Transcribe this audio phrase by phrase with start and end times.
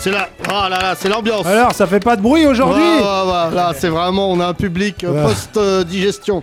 [0.00, 0.30] C'est la...
[0.48, 3.72] Ah là là, c'est l'ambiance Alors, ça fait pas de bruit aujourd'hui Ah, voilà, là,
[3.76, 6.40] c'est vraiment, on a un public euh, post-digestion.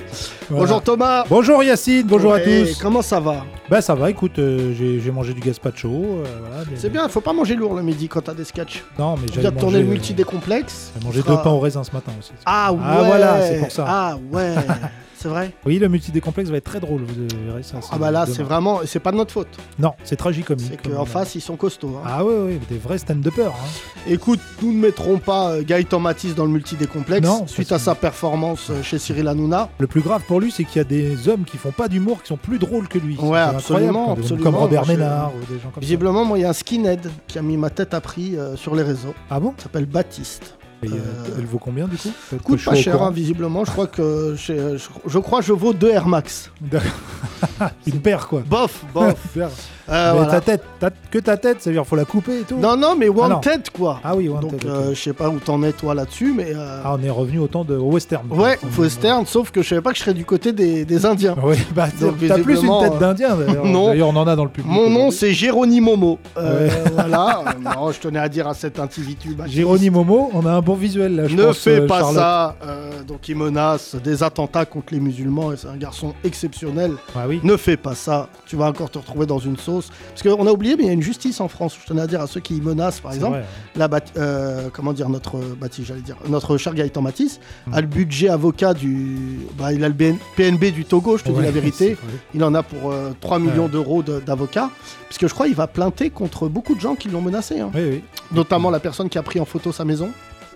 [0.48, 0.64] Voilà.
[0.64, 2.78] Bonjour Thomas Bonjour Yacine, bonjour à tous.
[2.80, 5.90] Comment ça va Bah ça va, écoute, euh, j'ai j'ai mangé du gazpacho.
[5.90, 8.84] euh, voilà, C'est bien, faut pas manger lourd le midi quand t'as des sketchs.
[9.00, 10.92] Non, mais tourner mangé, le euh, multi-décomplexe.
[10.96, 12.34] J'ai mangé deux pains au raisin ce matin aussi.
[12.46, 13.86] Ah ouais Ah, voilà, c'est pour ça.
[13.88, 14.54] Ah ouais,
[15.18, 17.80] c'est vrai Oui, le multi-décomplexe va être très drôle, vous verrez ça.
[17.92, 18.82] Ah bah là, c'est vraiment...
[18.86, 19.48] C'est pas de notre faute.
[19.80, 20.66] Non, c'est tragicomique.
[20.70, 21.96] C'est comme qu'en face, ils sont costauds.
[21.98, 22.04] hein.
[22.06, 23.52] Ah ouais, ouais, des vrais stand-uppers.
[23.54, 23.68] Hein.
[24.08, 27.96] Écoute, nous ne mettrons pas euh, Gaëtan Matisse dans le multi-décomplexe Non, suite à sa
[27.96, 29.70] performance euh, chez Cyril Hanouna.
[29.80, 32.22] Le plus grave pour lui, c'est qu'il y a des hommes qui font pas d'humour,
[32.22, 33.18] qui sont plus drôles que lui.
[33.18, 34.44] Ouais, absolument, absolument.
[34.44, 36.54] Comme Robert Moi, je- Ménard ou des gens comme Visiblement, moi, il y a un
[36.54, 39.14] skinhead qui a mis ma tête à prix euh, sur les réseaux.
[39.30, 39.54] Ah bon?
[39.58, 40.57] Il s'appelle Baptiste.
[40.84, 42.10] Et, euh, Euh, Elle vaut combien du coup
[42.44, 43.66] Coûte pas cher, hein, visiblement.
[43.66, 46.52] Je crois que je, je crois que je vaux 2 Air Max.
[46.62, 46.92] D'accord.
[47.88, 48.44] Une paire quoi.
[48.48, 49.38] Bof, bof.
[49.90, 50.32] Euh, Mais voilà.
[50.34, 52.58] ta tête, ta- que ta tête, ça veut dire faut la couper et tout.
[52.58, 53.12] Non, non, mais Ah.
[53.12, 54.00] Wanted, quoi.
[54.04, 54.66] Ah oui, Donc, Wanted, ok.
[54.66, 56.52] euh, je sais pas où t'en es, toi, là-dessus, mais.
[56.56, 58.26] euh, Ah, on est revenu autant de au western.
[58.32, 61.36] ouais, western, sauf que je savais pas que je serais du côté des, des Indiens.
[61.44, 63.66] Oui, bah Donc, t'as plus une tête d'indien d'ailleurs.
[63.66, 63.88] non.
[63.88, 64.70] D'ailleurs, on en a dans le public.
[64.72, 66.20] Mon nom, c'est Jérôme Momo.
[66.38, 67.44] Euh, voilà.
[67.48, 69.34] Euh, non, je tenais à dire à cet individu.
[69.36, 72.00] Baptiste, Jérôme Momo, on a un bon visuel là, je Ne pense, fais euh, pas
[72.00, 72.16] Charlotte.
[72.18, 72.56] ça.
[72.66, 76.92] Euh, donc, il menace des attentats contre les musulmans et c'est un garçon exceptionnel.
[77.16, 77.40] Ah oui.
[77.44, 78.28] Ne fais pas ça.
[78.46, 79.77] Tu vas encore te retrouver dans une sauce.
[79.86, 81.78] Parce qu'on a oublié, mais il y a une justice en France.
[81.82, 83.38] Je tenais à dire à ceux qui menacent, par exemple.
[83.38, 83.46] vrai.
[83.76, 87.74] La Bat- euh, comment dire notre Baptiste, j'allais dire notre cher Gaëtan Matisse Hmm.
[87.74, 91.30] a le budget avocat du bah, il a le BN PNB du Togo je te
[91.30, 91.98] dis la vérité
[92.34, 93.70] il en a pour euh, 3 millions Ouais.
[93.70, 94.70] d'euros de- d'avocats
[95.08, 97.70] puisque je crois qu'il va plainter contre beaucoup de gens qui l'ont menacé hein.
[97.74, 98.04] Oui, oui.
[98.32, 100.10] notamment la personne qui a pris en photo sa maison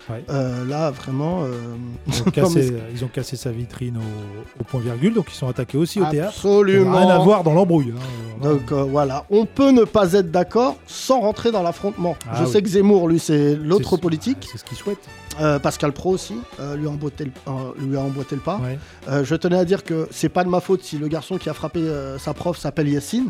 [0.09, 0.23] Ouais.
[0.29, 1.51] Euh, là vraiment euh,
[2.07, 5.47] Ils ont, cassé, ils ont cassé sa vitrine au, au point virgule, donc ils sont
[5.47, 6.29] attaqués aussi au théâtre.
[6.35, 7.93] absolument Rien à voir dans l'embrouille.
[7.95, 8.41] hein.
[8.41, 12.15] Donc euh, voilà, on peut ne pas être d'accord sans rentrer dans l'affrontement.
[12.29, 12.51] Ah Je oui.
[12.51, 14.47] sais que Zemmour, lui, c'est l'autre politique.
[14.51, 15.07] C'est ce qu'ils souhaitent.
[15.39, 16.35] Euh, Pascal Pro aussi
[16.75, 17.31] lui, a emboîté le,
[17.87, 18.59] lui a emboîté le pas.
[18.59, 19.23] Ouais.
[19.23, 21.53] Je tenais à dire que c'est pas de ma faute si le garçon qui a
[21.53, 21.81] frappé
[22.19, 23.29] sa prof s'appelle Yassine.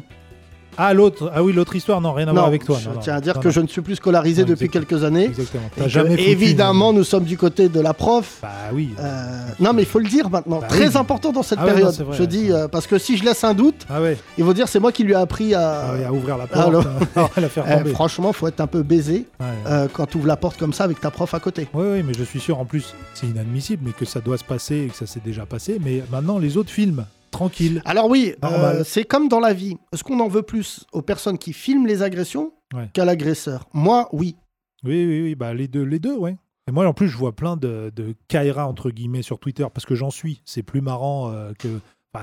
[0.77, 2.77] Ah l'autre, ah oui l'autre histoire, non rien à voir avec toi.
[2.81, 2.99] je non, non.
[3.01, 5.25] tiens à dire Non, que je ne suis plus scolarisé Non, depuis quelques années.
[5.25, 5.69] Exactement.
[5.75, 8.39] Que, jamais évidemment, nous sommes du côté de la prof.
[8.41, 8.89] Bah oui.
[8.99, 10.59] Euh, non, mais il faut le dire maintenant.
[10.59, 10.97] Bah Très oui.
[10.97, 11.93] important dans cette Ah période.
[11.93, 14.17] vrai, je dis euh, parce que si je laisse un doute, Ah ouais.
[14.37, 15.91] ils vont dire c'est moi qui lui ai appris à.
[16.03, 16.67] Ah à ouvrir la Ah, porte,
[17.15, 19.71] alors- à la faire Eh, franchement, faut être un peu baisé Ouais, ouais.
[19.71, 21.67] euh, quand tu ouvres la porte comme ça avec ta prof à côté.
[21.73, 24.43] Oui, oui, mais je suis sûr, en plus, c'est inadmissible, mais que ça doit se
[24.43, 25.79] passer et que ça s'est déjà passé.
[25.83, 27.81] Mais maintenant, les autres films, tranquille.
[27.85, 29.75] Alors oui, euh, c'est comme dans la vie.
[29.93, 32.89] Est-ce qu'on en veut plus aux personnes qui filment les agressions Ouais.
[32.93, 34.35] qu'à l'agresseur Moi, oui.
[34.83, 36.37] Oui, oui, oui, bah les deux, les deux, ouais.
[36.69, 39.85] Et moi, en plus, je vois plein de, de Kaira, entre guillemets, sur Twitter, parce
[39.85, 40.41] que j'en suis.
[40.45, 41.67] C'est plus marrant euh, que.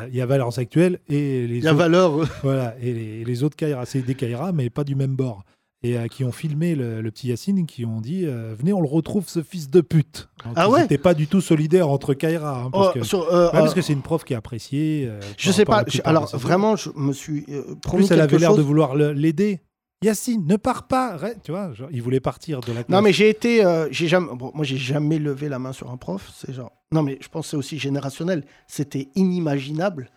[0.08, 2.12] Il y a Valeurs Actuelles et les Il y a autres, valeur.
[2.42, 3.86] voilà, et les, les autres Kaira.
[3.86, 5.44] C'est des Kaira, mais pas du même bord.
[5.84, 8.80] Et euh, qui ont filmé le, le petit Yacine, qui ont dit euh, Venez, on
[8.80, 10.28] le retrouve, ce fils de pute.
[10.44, 12.62] Donc, Ah ouais étaient pas du tout solidaires entre Kaira.
[12.64, 15.08] hein, parce oh, que, sur, euh, parce que c'est une prof qui est appréciée.
[15.36, 15.84] je sais pas.
[15.86, 18.58] je- alors vraiment, je me suis euh, En promis plus, elle avait l'air chose.
[18.58, 19.60] de vouloir l'aider.
[20.04, 21.16] Yacine, ne pars pas.
[21.44, 22.88] Tu vois, genre, il voulait partir de la classe.
[22.88, 23.62] Non mais j'ai été,
[23.92, 26.30] j'ai jamais, bon, moi j'ai jamais levé la main sur un prof.
[26.36, 28.44] C'est genre, non mais je pense que c'est aussi générationnel.
[28.66, 30.10] C'était inimaginable.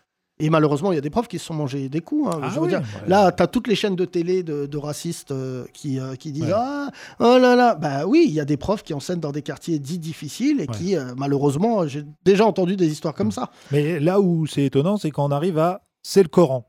[0.43, 2.27] Et malheureusement, il y a des profs qui se sont mangés des coups.
[2.33, 2.39] hein.
[2.43, 3.07] Ah je veux oui, dire, ouais.
[3.09, 6.31] Là, tu as toutes les chaînes de télé de, de racistes euh, qui, euh, qui
[6.31, 6.51] disent Ouais.
[6.53, 7.75] Ah, oh là là.
[7.75, 10.67] Bah oui, il y a des profs qui enseignent dans des quartiers dits difficiles et
[10.67, 10.77] Ouais.
[10.77, 13.49] qui, euh, malheureusement, j'ai déjà entendu des histoires comme ça.
[13.71, 16.67] Mais là où c'est étonnant, c'est quand on arrive à c'est le Coran.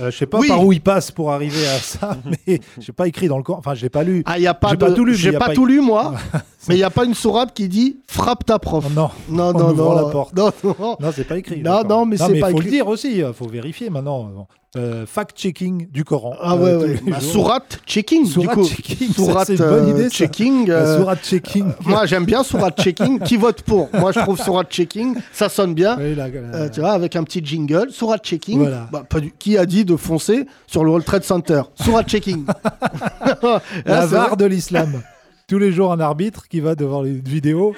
[0.00, 0.48] Euh, je sais pas Oui.
[0.48, 2.38] par où il passe pour arriver à ça, mais
[2.78, 3.58] j'ai pas écrit dans le Coran.
[3.58, 4.22] Enfin, je l'ai pas lu.
[4.26, 4.80] Ah, il y a pas J'ai de.
[4.84, 6.14] pas tout lu, J'ai y pas pas- tout lu, moi.
[6.68, 8.84] mais il n'y a pas une sourate qui dit frappe ta prof.
[8.94, 9.94] Non, Non, non, non.
[9.94, 10.36] la porte.
[10.36, 10.96] Non, non.
[11.00, 11.62] non, c'est pas écrit.
[11.62, 12.64] Non, non, mais c'est pas faut écrit.
[12.66, 13.16] le dire aussi.
[13.18, 14.46] Il faut vérifier maintenant.
[14.74, 16.34] Euh, fact-checking du Coran.
[16.40, 17.10] Ah euh, ouais, tous ouais.
[17.10, 18.68] Bah, sourate checking, Sourate du coup.
[18.70, 20.08] checking, Sourate c'est une bonne euh, idée, ça.
[20.16, 20.70] checking.
[20.70, 21.66] Euh, sourate checking.
[21.84, 23.18] moi, j'aime bien sourate checking.
[23.20, 23.90] Qui vote pour?
[23.92, 25.98] Moi, je trouve sourate checking, ça sonne bien.
[25.98, 28.60] Oui, Euh, tu vois, avec un petit jingle, sourate checking.
[28.60, 28.88] Voilà.
[28.90, 31.60] Bah, pas du- Qui a dit de foncer sur le World Trade Center?
[31.74, 32.31] Sourate checking.
[33.86, 35.02] la c'est VAR de l'islam.
[35.48, 37.74] Tous les jours, un arbitre qui va devant les vidéos,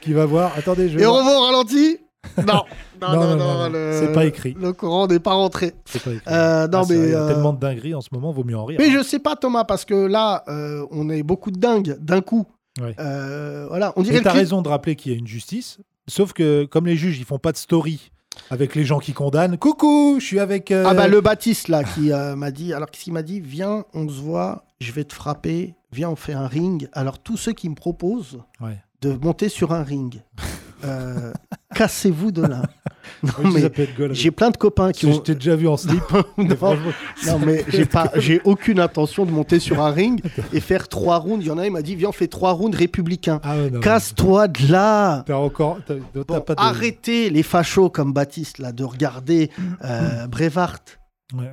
[0.00, 0.52] qui va voir.
[0.56, 1.98] Attendez, je vais Et on revoit au ralenti
[2.38, 2.62] Non.
[3.00, 3.68] Non, Non, non, non, non, non, non.
[3.70, 4.56] le- C'est pas écrit.
[4.60, 5.74] Le courant n'est pas rentré.
[5.84, 6.22] C'est pas écrit.
[6.28, 6.96] Euh, non, Ah, mais.
[6.96, 8.78] vrai, y a euh, tellement de dingueries en ce moment, vaut mieux en rire.
[8.80, 8.92] Mais hein.
[8.98, 12.46] je sais pas, Thomas, parce que là, euh, on est beaucoup de dingues d'un coup.
[12.80, 12.94] Ouais.
[12.98, 15.78] Euh, voilà, on dirait Mais t'as cri- raison de rappeler qu'il y a une justice.
[16.08, 18.10] Sauf que, comme les juges, ils font pas de story
[18.50, 19.56] avec les gens qui condamnent.
[19.58, 20.70] Coucou, je suis avec.
[20.70, 23.40] euh, Ah bah le Baptiste là qui euh, m'a dit, alors qu'est-ce qu'il m'a dit?
[23.40, 26.88] Viens, on se voit, je vais te frapper, viens, on fait un ring.
[26.92, 28.78] Alors tous ceux qui me proposent Ouais.
[29.02, 30.22] de monter sur un ring,
[30.84, 31.32] euh,
[31.74, 32.62] cassez-vous de là.
[33.22, 35.18] Non, oui, mais j'ai plein de copains qui Je ont...
[35.20, 36.02] t'ai déjà vu en slip.
[36.36, 40.20] Non, mais j'ai pas, j'ai aucune intention de monter sur un ring
[40.52, 41.44] et faire trois rounds.
[41.44, 43.40] Il y en a, il m'a dit, viens, on fait trois rounds républicains.
[43.42, 45.22] Ah ouais, Casse-toi de là.
[45.24, 45.78] T'as encore.
[46.14, 46.60] Bon, pas de.
[46.60, 49.50] arrêtez les fachos comme Baptiste là de regarder
[49.84, 50.80] euh, Brevard.
[51.34, 51.50] Ouais.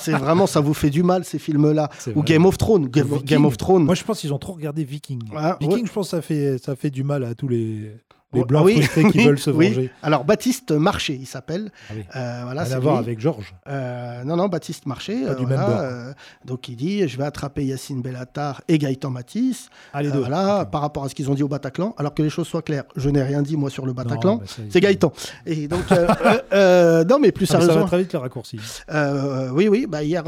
[0.00, 1.90] C'est vraiment ça vous fait du mal ces films-là.
[1.98, 2.22] C'est Ou.
[2.22, 2.88] Game of Thrones.
[2.88, 3.84] Game, of Thrones.
[3.84, 5.20] Moi, je pense qu'ils ont trop regardé Viking.
[5.36, 5.86] Ah, Viking, ouais.
[5.86, 7.92] je pense que ça fait, ça fait du mal à tous les,
[8.32, 9.68] les blancs ah oui, frustrés qui oui, veulent se oui.
[9.68, 9.90] venger.
[10.02, 11.70] Alors Baptiste Marché, il s'appelle.
[11.88, 11.92] Ah.
[12.16, 13.54] Euh, voilà, à voir avec Georges.
[13.68, 15.22] Euh, non, non, Baptiste Marché.
[15.24, 15.68] Pas euh, du même bord.
[15.70, 16.12] euh,
[16.44, 19.68] donc il dit, je vais attraper Yacine Bellatar et Gaëtan Matisse.
[19.92, 20.18] Ah, les deux.
[20.20, 21.94] voilà, par rapport à ce qu'ils ont dit au Bataclan.
[21.98, 24.36] Alors que les choses soient claires, je n'ai rien dit moi sur le Bataclan.
[24.36, 25.12] bah, C'est Gaëtan.
[25.46, 27.80] Et donc, non, mais plus Ah, mais ça sérieusement.
[27.82, 28.60] va très vite les raccourcis.
[28.90, 30.24] Euh, oui, oui, bah hier,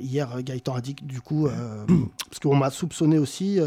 [0.00, 1.48] hier Gaëtan a dit que du coup,
[2.28, 3.58] parce qu'on m'a soupçonné aussi,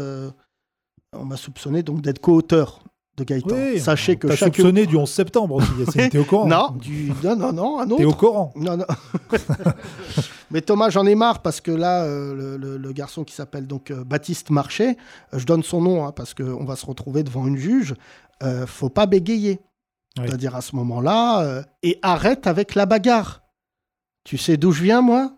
[1.12, 2.80] on m'a soupçonné donc d'être co-auteur
[3.16, 3.54] de Gaëtan.
[3.54, 6.08] Oui, Sachez que T'as chaque soupçonné du 11 septembre aussi.
[6.10, 7.12] T'es au courant non, du...
[7.24, 8.84] non, non, non, un T'es au courant Non, non.
[10.50, 13.66] Mais Thomas, j'en ai marre parce que là, euh, le, le- le garçon qui s'appelle
[13.66, 14.96] donc euh, Baptiste Marché,
[15.34, 17.94] euh, je donne son nom hein, parce qu'on va se retrouver devant une juge.
[18.66, 19.60] faut pas bégayer.
[20.18, 20.24] Oui.
[20.26, 23.42] C'est-à-dire à ce moment-là, et arrête avec la bagarre.
[24.24, 25.35] Tu sais d'où je viens, moi?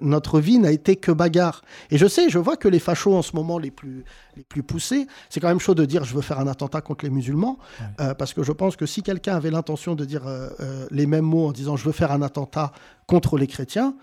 [0.00, 1.62] Notre vie n'a été que bagarre.
[1.90, 4.04] Et je sais, je vois que les fachos en ce moment les plus,
[4.36, 7.04] les plus poussés, c'est quand même chaud de dire je veux faire un attentat contre
[7.04, 7.86] les musulmans, Ouais.
[8.00, 11.06] euh, parce que je pense que si quelqu'un avait l'intention de dire euh, euh, les
[11.06, 12.72] mêmes mots en disant je veux faire un attentat
[13.06, 13.94] contre les chrétiens,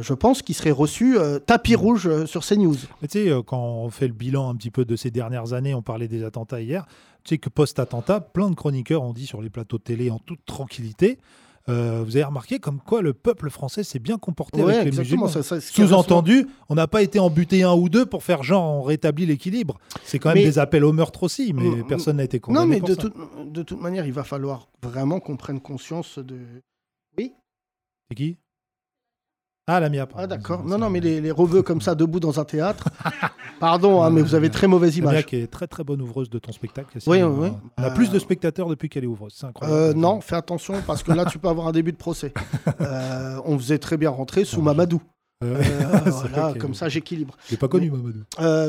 [0.00, 2.74] je pense qu'il serait reçu euh, tapis rouge euh, sur CNews.
[3.00, 5.52] Mais tu sais, euh, quand on fait le bilan un petit peu de ces dernières
[5.52, 6.84] années, on parlait des attentats hier,
[7.22, 10.18] tu sais que post-attentat, plein de chroniqueurs ont dit sur les plateaux de télé en
[10.18, 11.18] toute tranquillité,
[11.68, 14.98] euh, vous avez remarqué comme quoi le peuple français s'est bien comporté Ouais, avec les
[14.98, 15.28] musulmans.
[15.28, 19.78] Sous-entendu, on n'a pas été embuté un ou deux pour faire genre on rétablit l'équilibre.
[20.04, 22.40] C'est quand même Mais- des appels au meurtre aussi, mais Mm, personne n'a été Non,
[22.42, 23.08] condamné mais pour de, ça.
[23.46, 26.36] de toute manière, il va falloir vraiment qu'on prenne conscience de.
[28.10, 28.36] C'est qui?
[29.66, 30.06] Ah, la MIA.
[30.14, 30.62] Ah, d'accord.
[30.64, 32.88] Non, non, mais les, les rebeux comme ça, debout dans un théâtre.
[33.60, 35.26] Pardon, hein, mais vous avez très mauvaise La MIA image.
[35.26, 36.98] qui est très très bonne ouvreuse de ton spectacle.
[37.06, 37.48] Oui, oui, oui.
[37.78, 39.32] On a Euh, plus de spectateurs depuis qu'elle est ouvreuse.
[39.34, 39.78] C'est incroyable.
[39.80, 42.32] Euh, non, fais attention parce que là, tu peux avoir un début de procès.
[42.80, 45.00] Euh, on faisait très bien rentrer sous Ah, Mamadou.
[45.40, 47.34] Voilà, comme ça, j'équilibre.
[47.46, 48.24] Je l'ai pas connu, Mamadou.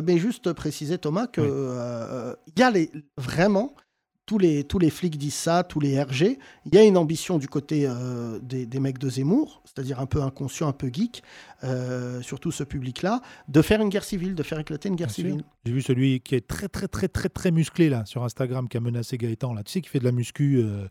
[0.05, 2.35] Mais juste préciser, Thomas, que Oui.
[2.55, 3.73] il y a les, vraiment
[4.25, 6.37] tous les, tous les flics disent ça, tous les RG.
[6.65, 10.05] Il y a une ambition du côté euh, des, des mecs de Zemmour, c'est-à-dire un
[10.05, 11.23] peu inconscient, un peu geek,
[11.63, 15.13] euh, surtout ce public-là, de faire une guerre civile, de faire éclater une guerre Bien
[15.13, 15.43] civile.
[15.65, 18.77] J'ai vu celui qui est très très très très très musclé là sur Instagram qui
[18.77, 19.63] a menacé Gaëtan là.
[19.63, 20.87] Tu sais qui fait de la muscu euh,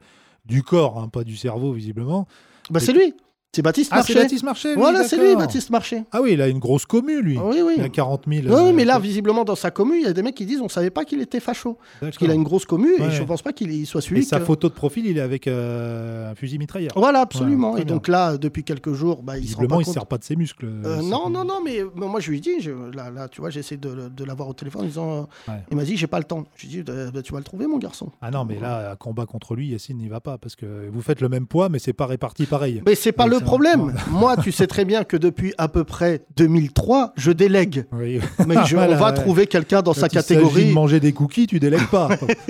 [0.47, 2.29] du corps, hein, pas du cerveau visiblement.
[2.71, 3.15] Bah, c'est lui,
[3.55, 4.15] c'est Baptiste Ah, Marché.
[4.15, 4.69] Baptiste Marché.
[4.71, 5.35] lui, voilà, c'est lui.
[5.37, 6.05] Baptiste Marché.
[6.13, 7.39] Ah oui, il a une grosse commu lui.
[7.39, 7.75] Oui, oui.
[7.79, 8.47] Il a 40 000.
[8.47, 10.61] Oui, euh, mais là, visiblement, dans sa commu, il y a des mecs qui disent
[10.61, 11.79] on savait pas qu'il était facho.
[12.01, 13.11] Parce qu'il a une grosse commu et Ouais.
[13.11, 14.25] je pense pas qu'il soit Et suivi.
[14.25, 16.93] sa que- photo de profil, il est avec euh, un fusil mitrailleur.
[16.97, 17.77] Voilà, absolument.
[17.77, 20.19] Et donc là, depuis quelques jours, bah, il se rend Visiblement, pas il sert pas
[20.19, 20.67] de ses muscles.
[20.67, 23.51] Euh, euh, non, non, non, mais moi je lui dit, je- là, là, tu vois,
[23.51, 25.59] j'essaie de, de l'avoir au téléphone en disant, euh, Ouais.
[25.71, 26.45] il m'a dit, j'ai pas le temps.
[26.57, 28.11] Je lui dit, Euh, bah, tu vas le trouver, mon garçon.
[28.21, 31.01] Ah non, mais là, un combat contre lui, Yacine n'y va pas parce que vous
[31.03, 32.83] faites le même poids, mais c'est pas réparti pareil.
[32.87, 33.95] Mais c'est pas le problème.
[34.11, 37.87] Moi, tu sais très bien que depuis à peu près 2003, je délègue.
[37.93, 38.21] Oui.
[38.47, 39.15] Mais je- Voilà, on va ouais.
[39.15, 40.69] trouver quelqu'un dans sa Quand il s'agit catégorie.
[40.69, 42.09] de manger des cookies, tu délègues pas.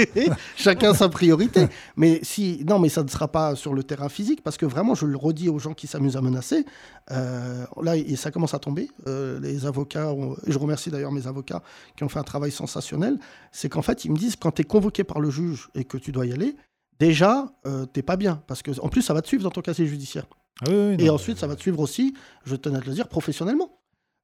[0.56, 1.66] Chacun sa priorité.
[1.96, 4.94] Mais si, non, mais ça ne sera pas sur le terrain physique parce que vraiment,
[4.94, 6.64] je le redis aux gens qui s'amusent à menacer.
[7.10, 8.88] euh, là, et ça commence à tomber.
[9.06, 11.62] Euh, les avocats, ont- et je remercie d'ailleurs mes avocats
[11.96, 13.18] qui ont fait un travail sensationnel.
[13.52, 15.96] C'est qu'en fait, ils me disent quand tu es convoqué par le juge et que
[15.98, 16.56] tu dois y aller,
[16.98, 19.60] déjà, euh, t'es pas bien parce que en plus, ça va te suivre dans ton
[19.60, 20.24] casier judiciaire.
[20.62, 22.87] Ah oui, oui, Et non, ensuite, ça va te suivre aussi, je tenais à te
[22.87, 23.80] le dire, professionnellement.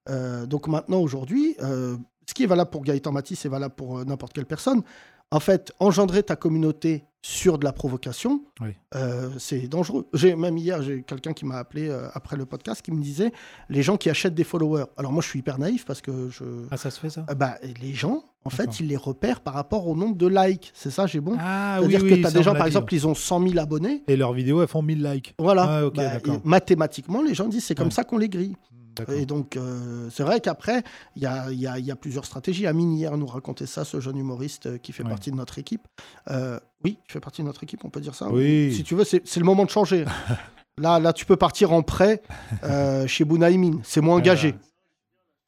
[0.08, 1.96] Euh, donc maintenant, aujourd'hui, euh,
[2.28, 4.82] ce qui est valable pour Gaëtan Matisse est valable pour euh, n'importe quelle personne.
[5.32, 8.70] En fait, engendrer ta communauté sur de la provocation, Oui.
[9.38, 10.08] c'est dangereux.
[10.14, 13.30] J'ai même hier, j'ai quelqu'un qui m'a appelé après le podcast qui me disait
[13.68, 14.87] les gens qui achètent des followers.
[14.96, 17.22] Alors moi, je suis hyper naïf parce que je, Ah, ça se fait ça?
[17.37, 20.73] Bah, les gens, en fait, ils les repèrent par rapport au nombre de likes.
[20.75, 21.37] C'est ça, j'ai bon.
[21.38, 24.02] Ah C'est-à-dire oui, que tu as des gens, par exemple, ils ont 100 000 abonnés.
[24.09, 25.35] Et leurs vidéos, elles font 1000 likes.
[25.38, 25.82] Voilà.
[25.87, 27.92] Ah, Bah, mathématiquement, les gens disent c'est comme Ouais.
[27.92, 28.56] ça qu'on les grille.
[28.97, 29.14] D'accord.
[29.14, 30.82] Et donc, euh, c'est vrai qu'après,
[31.16, 32.66] il y a, il y a- il y a plusieurs stratégies.
[32.66, 35.09] Amine, hier, nous racontait ça, ce jeune humoriste euh, qui fait Ouais.
[35.11, 35.82] partie de notre équipe.
[36.30, 38.73] Euh, oui, tu fais partie de notre équipe, on peut dire ça Oui.
[38.75, 40.04] Si tu veux, c'est c'est le moment de changer.
[40.78, 42.20] là, là, tu peux partir en prêt
[42.64, 43.78] euh, chez Bounaïmin.
[43.85, 44.54] C'est moins engagé.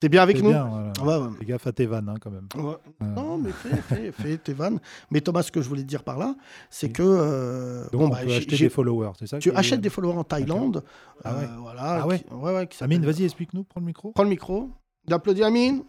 [0.02, 0.64] T'es bien avec nous bien,
[0.98, 1.20] voilà.
[1.20, 1.36] Ouais, ouais.
[1.38, 2.48] Fais gaffe à tes vannes, hein, quand même.
[2.56, 2.74] Ouais.
[3.02, 4.80] Euh, Non, mais fais, fais, fais tes vannes.
[5.12, 6.34] Mais Thomas, ce que je voulais te dire par là,
[6.70, 7.04] c'est que.
[7.04, 10.18] euh, Donc, bon, on bah, peut acheter des followers, c'est ça tu achètes des followers
[10.18, 10.82] en Thaïlande.
[11.24, 11.44] Ah ouais.
[11.44, 11.80] euh, voilà.
[12.02, 14.10] Ah ouais qui- ouais, ouais, qui Amine, vas-y, explique-nous, prends le micro.
[14.10, 14.70] Prends le micro.
[15.06, 15.84] D'applaudir Amine.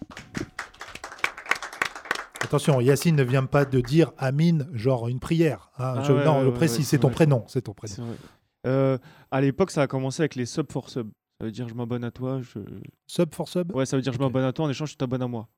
[2.43, 5.72] Attention, Yacine ne vient pas de dire Amine, genre une prière.
[5.79, 5.96] hein.
[5.98, 7.43] Ah Je- ouais, non, ouais, le ouais, précis, ouais, c'est ton prénom.
[7.48, 7.96] C'est ton prénom.
[8.67, 8.98] Euh,
[9.32, 11.10] à l'époque, ça a commencé avec les sub for sub.
[11.43, 12.39] Ça veut dire je m'abonne à toi.
[12.41, 12.59] Je...
[13.05, 14.63] Sub for sub Ouais, ça veut dire je m'abonne à toi.
[14.65, 15.50] En échange, tu t'abonnes à moi.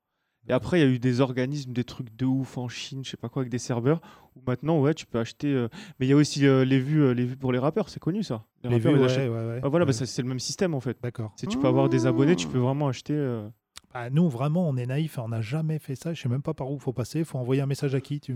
[0.49, 3.11] Et après, il y a eu des organismes, des trucs de ouf en Chine, je
[3.11, 4.01] sais pas quoi, avec des serveurs.
[4.35, 5.53] Où maintenant, ouais, tu peux acheter.
[5.53, 5.67] euh,
[5.99, 7.89] Mais il y a aussi euh, les vues, euh, les vues pour les rappeurs.
[7.89, 8.43] C'est connu ça.
[8.63, 9.59] Les rappeurs, vues, ouais, achètent- ouais, ouais.
[9.63, 9.93] Ah, voilà, bah, Ouais.
[9.93, 10.97] ça, c'est le même système en fait.
[11.03, 11.33] D'accord.
[11.35, 13.13] Si tu peux avoir des abonnés, tu peux vraiment acheter.
[13.13, 13.47] euh,
[13.93, 16.13] Bah, nous, vraiment, on est naïfs, on n'a jamais fait ça.
[16.13, 17.19] Je sais même pas par où il faut passer.
[17.19, 18.33] Il faut envoyer un message à qui Tu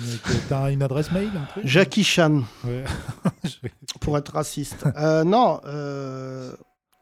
[0.52, 2.86] as une adresse mail un truc Jackie Chan, Ouais.
[4.02, 4.86] pour être raciste.
[4.98, 5.60] Euh, non.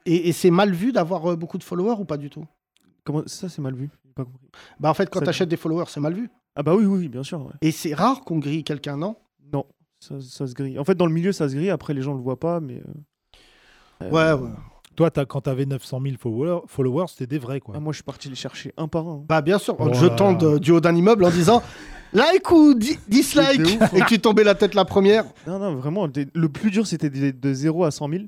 [0.08, 2.46] Et, et c'est mal vu d'avoir euh, beaucoup de followers ou pas du tout?
[3.04, 4.48] Comment ça, c'est mal vu J'ai pas compris.
[4.80, 6.30] Bah, en fait, quand tu achètes des followers, c'est mal vu.
[6.56, 7.42] Ah bah oui, oui, bien sûr.
[7.42, 7.52] ouais.
[7.62, 9.16] Et c'est rare qu'on grille quelqu'un, non?
[9.54, 9.66] Non,
[10.00, 10.80] ça, ça se grille.
[10.80, 11.70] En fait, dans le milieu, ça se grille.
[11.70, 12.82] Après, les gens le voient pas, mais.
[14.02, 14.50] euh, euh, Ouais, ouais.
[14.96, 17.60] Toi, as, quand tu avais 900 000 followers, followers c'était des vrais.
[17.60, 17.76] Quoi.
[17.78, 19.24] ah, moi, je suis parti les chercher un par un.
[19.28, 21.62] Bah, bien sûr, en Oh te jetant de- du haut d'un immeuble en disant
[22.14, 23.90] like ou di- dislike ouf, hein.
[23.94, 25.26] et que tu tombais la tête la première.
[25.46, 26.08] Non, non, vraiment.
[26.34, 28.24] Le plus dur, c'était de, de 0 à 100 000.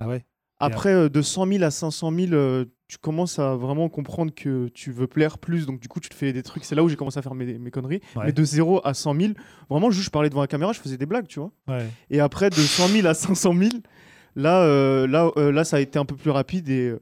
[0.00, 0.24] Ah ouais
[0.60, 4.68] Après, euh, de 100 000 à 500 000, euh, tu commences à vraiment comprendre que
[4.68, 5.66] tu veux plaire plus.
[5.66, 6.64] Donc, du coup, tu te fais des trucs.
[6.64, 8.00] C'est là où j'ai commencé à faire mes, mes conneries.
[8.16, 8.26] Ouais.
[8.26, 9.32] Mais de 0 à 100 000,
[9.70, 11.52] vraiment, juste je parlais devant la caméra, je faisais des blagues, tu vois.
[11.68, 11.86] Ouais.
[12.10, 13.70] Et après, de 100 000 à 500 000,
[14.36, 16.68] là, euh, là, là, ça a été un peu plus rapide.
[16.68, 16.94] Et,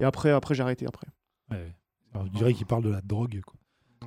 [0.00, 0.86] et après, après j'ai arrêté.
[0.86, 1.06] Après.
[1.50, 1.72] ouais.
[2.14, 3.40] Alors, je dirais qu'il parle de la drogue.
[3.44, 3.55] Quoi.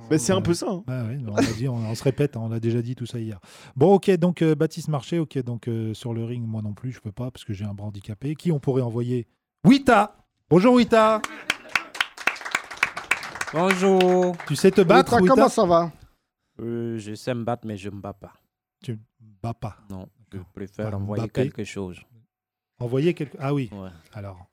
[0.08, 0.66] Mais c'est un peu ça.
[0.70, 0.82] hein.
[1.28, 3.38] On, a dit, on, on se répète, hein, on a déjà dit tout ça hier.
[3.76, 6.92] Bon, ok, donc euh, Baptiste Marché, ok, donc euh, sur le ring, moi non plus,
[6.92, 8.34] je peux pas parce que j'ai un bras handicapé.
[8.34, 9.26] Qui on pourrait envoyer?
[9.64, 10.16] Wita
[10.48, 11.20] Bonjour Wita
[13.52, 14.36] Bonjour.
[14.46, 15.34] Tu sais te battre Wita, Wita?
[15.34, 15.92] comment ça va?
[16.60, 18.32] Euh, je sais me battre, mais je me bats pas.
[18.82, 18.98] Tu
[19.42, 19.76] bats pas.
[19.90, 21.42] Non, je préfère Bah, envoyer Mbappé.
[21.50, 21.98] quelque chose.
[22.78, 23.36] Envoyer quelque.
[23.40, 23.88] Ah oui, Ouais.
[24.12, 24.46] alors,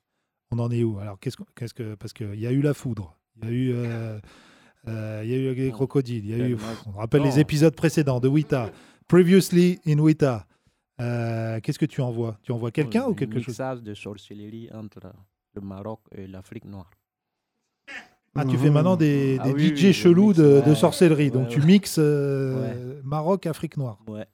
[0.51, 0.99] on en est où?
[0.99, 1.37] Alors, qu'est-ce
[1.73, 1.95] que.
[1.95, 3.75] Parce qu'il y a eu la foudre, il y a eu.
[4.87, 6.57] Euh, euh, il y a eu les crocodiles, il y a eu.
[6.87, 8.71] On rappelle les épisodes précédents de Wita.
[9.07, 10.45] Previously in Wita.
[10.99, 13.47] Euh, qu'est-ce que tu envoies Tu envoies quelqu'un Un ou quelque chose?
[13.49, 15.13] mixage de sorcellerie entre
[15.53, 16.89] le Maroc et l'Afrique noire.
[18.35, 20.75] Ah, tu fais maintenant des, Ah oui, DJ oui, chelous de, ouais.
[20.75, 21.31] sorcellerie.
[21.31, 23.99] Donc Ouais, tu mixes euh, Maroc, Afrique noire.
[24.07, 24.25] Ouais.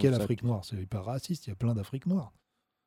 [0.00, 0.14] Quelle.
[0.14, 0.64] Afrique noire?
[0.64, 2.32] C'est hyper raciste, il y a plein d'Afrique noire.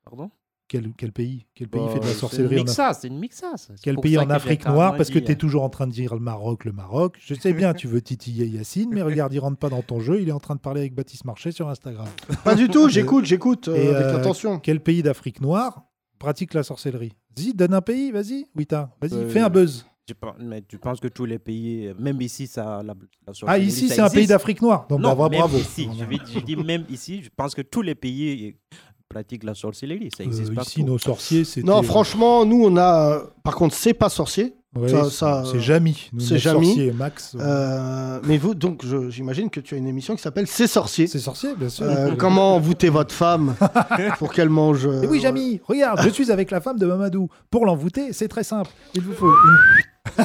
[0.04, 0.30] Pardon?
[0.70, 1.46] Quel, quel pays?
[1.56, 3.76] Quel pays Bah, fait de la c'est sorcellerie une en Afrique mixage, c'est une.
[3.76, 4.94] C'est Quel pays en Afrique noire?
[4.94, 7.16] Parce que tu es toujours en train de dire le Maroc, le Maroc.
[7.20, 10.20] Je sais bien, tu veux titiller Yacine, mais regarde, il rentre pas dans ton jeu.
[10.22, 12.06] Il est en train de parler avec Baptiste Marché sur Instagram.
[12.44, 14.60] Pas du tout, j'écoute, j'écoute euh, Et, avec euh, attention.
[14.60, 15.82] Quel pays d'Afrique noire
[16.20, 17.14] pratique la sorcellerie?
[17.36, 18.46] Vas-y, donne un pays, vas-y.
[18.54, 19.84] Wita, vas-y, Euh, fais un buzz.
[20.08, 22.94] Je pense- mais tu penses que tous les pays, euh, même ici, ça, la,
[23.26, 24.86] la Ah, ici, c'est un pays d'Afrique noire.
[24.88, 25.58] Donc, non, bravo, même bravo.
[25.58, 28.76] ici, je, vais- je dis même ici, je pense que tous les pays euh,
[29.10, 30.08] pratiquent la sorcellerie.
[30.16, 31.62] Ça existe Euh, pas ici, nos sorciers, c'est.
[31.64, 33.16] Non, franchement, nous, on a.
[33.16, 34.54] euh, Par contre, c'est pas sorcier.
[34.86, 36.10] ça- ça, c'est euh, Jamy.
[36.20, 36.66] C'est Jamy.
[36.66, 37.34] sorcier, Max.
[37.34, 41.08] euh, Euh, mais vous, donc, j'imagine que tu as une émission qui s'appelle C'est sorcier.
[41.08, 41.86] C'est sorcier, bien sûr.
[41.86, 43.56] Euh, comment envoûter votre femme
[44.20, 44.86] pour qu'elle mange.
[44.86, 47.28] euh, Et oui, Jamy, regarde, je suis avec la femme de Mamadou.
[47.50, 48.70] Pour l'envoûter, c'est très simple.
[48.94, 50.24] Il vous faut une...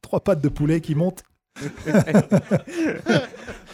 [0.00, 1.22] trois pattes de poulet qui montent.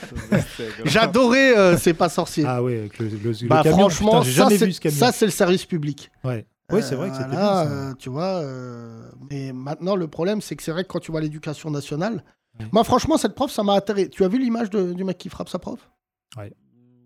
[0.84, 2.44] J'adorais euh, C'est pas sorcier.
[2.46, 3.78] Ah ouais, avec le, le- le bah, camion.
[3.78, 4.96] franchement, Putain, j'ai ça, jamais c'est- vu ce camion.
[4.98, 6.10] ça, c'est le service public.
[6.24, 6.46] Ouais.
[6.70, 7.62] Oui, c'est vrai que c'était Euh, bien ça.
[7.66, 11.10] euh, tu vois, euh, mais maintenant, le problème, c'est que c'est vrai que quand tu
[11.10, 12.22] vois l'éducation nationale,
[12.60, 12.66] Ouais.
[12.72, 14.08] moi, franchement, cette prof, ça m'a atterré.
[14.10, 15.78] Tu as vu l'image de- du mec qui frappe sa prof?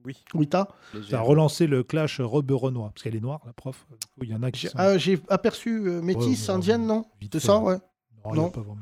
[0.05, 0.17] Oui.
[0.35, 0.67] Oui, t'as?
[1.09, 2.91] Ça a relancé le clash robe-renois.
[2.93, 3.87] Parce qu'elle est noire, la prof.
[3.89, 4.75] Du coup, Il y en a qui J'ai sont...
[4.79, 7.05] ah, j'ai aperçu euh, métisse, Ouais, ouais, indienne, non?
[7.21, 7.75] vite C'est fait, ça, ouais.
[7.75, 7.79] ouais.
[8.25, 8.51] Non, il y a non.
[8.51, 8.81] pas vraiment-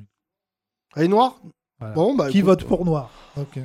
[0.96, 1.38] Elle est noire?
[1.80, 1.94] Voilà.
[1.94, 3.58] Bon, bah, Qui écoute, vote pour noir Ok.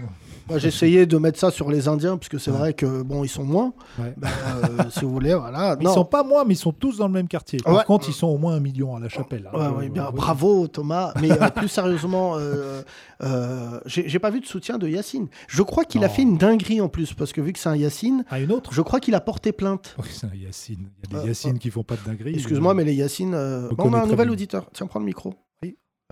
[0.48, 2.58] Moi, j'ai essayé de mettre ça sur les Indiens, puisque c'est Ouais.
[2.58, 3.74] vrai que, bon, ils sont moins.
[3.98, 4.14] Ouais.
[4.16, 4.28] Bah,
[4.64, 5.76] euh, si vous voulez, voilà.
[5.82, 7.60] Ils sont pas moins, mais ils sont tous dans le même quartier.
[7.66, 7.84] Par Ouais.
[7.84, 9.50] contre, ils sont au moins un million à la chapelle.
[9.52, 9.58] hein.
[9.72, 11.14] Ouais, ouais, bien, bravo Thomas.
[11.20, 12.84] Mais euh, plus sérieusement, euh,
[13.24, 15.28] euh, j'ai pas vu de soutien de Yacine.
[15.48, 17.76] Je crois qu'il a fait une dinguerie en plus, parce que vu que c'est un
[17.76, 19.96] Yacine, Ah, une autre je crois qu'il a porté plainte.
[19.98, 20.90] Oui, c'est un Yacine.
[21.10, 22.36] Il y a des Euh, Yacine qui font pas de dinguerie.
[22.36, 23.34] Excuse-moi, mais les Yacine.
[23.34, 24.34] euh, On bon, on a un nouvel bien.
[24.34, 24.68] auditeur.
[24.74, 25.34] Tiens, prends le micro.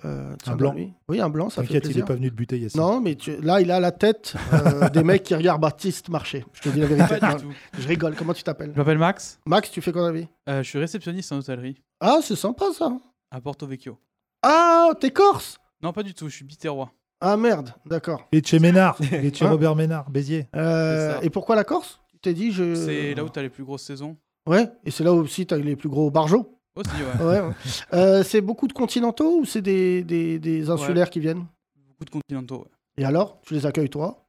[0.02, 0.10] Oui.
[0.10, 0.72] Euh, Un blanc.
[0.72, 0.92] lui.
[1.08, 2.04] Oui, un blanc, ça fait T'inquiète, il plaisir.
[2.04, 2.80] est pas venu de buter Yacine.
[2.80, 6.44] Non, mais tu- là, il a la tête euh, des mecs qui regardent Baptiste marcher.
[6.52, 7.18] Je te dis la vérité.
[7.18, 7.52] Pas Non, du tout.
[7.78, 8.14] je rigole.
[8.16, 9.38] Comment tu t'appelles Je m'appelle Max.
[9.46, 12.34] Max, tu fais quoi dans la vie Euh, je suis réceptionniste en hôtellerie Ah, c'est
[12.36, 12.90] sympa ça.
[13.30, 13.96] à Porto Vecchio.
[14.42, 16.28] Ah, t'es corse Non, pas du tout.
[16.28, 16.90] Je suis biterrois.
[17.20, 18.26] Ah merde, d'accord.
[18.32, 18.96] Il est de chez Ménard.
[19.00, 20.48] Il est de chez Hein Robert Ménard, Béziers.
[20.56, 22.00] Euh, et pourquoi la Corse?
[22.10, 22.74] Tu t'es dit je.
[22.74, 24.16] C'est là où tu as les plus grosses saisons.
[24.46, 26.58] Ouais, et c'est là aussi tu as les plus gros barjots.
[26.76, 27.24] Aussi, ouais.
[27.24, 27.52] Ouais, ouais.
[27.92, 31.46] Euh, c'est beaucoup de continentaux ou c'est des, des, des insulaires qui viennent?
[31.88, 32.70] Beaucoup de continentaux, ouais.
[32.96, 34.20] Et alors, tu les accueilles toi?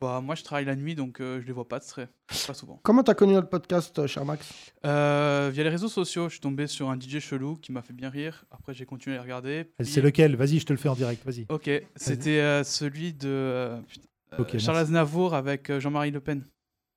[0.00, 2.08] Bah, moi, je travaille la nuit, donc euh, je les vois pas de trait.
[2.46, 2.78] Pas souvent.
[2.82, 4.46] Comment t'as connu notre podcast, euh, cher Max?
[4.84, 7.94] Euh, via les réseaux sociaux, je suis tombé sur un DJ chelou qui m'a fait
[7.94, 8.44] bien rire.
[8.50, 9.64] Après, j'ai continué à les regarder.
[9.64, 11.24] puis- C'est lequel Vas-y, je te le fais en direct.
[11.24, 11.46] Vas-y.
[11.48, 13.70] Ok, c'était euh, celui de
[14.36, 14.70] Charles merci.
[14.70, 16.44] Aznavour avec euh, Jean-Marie Le Pen.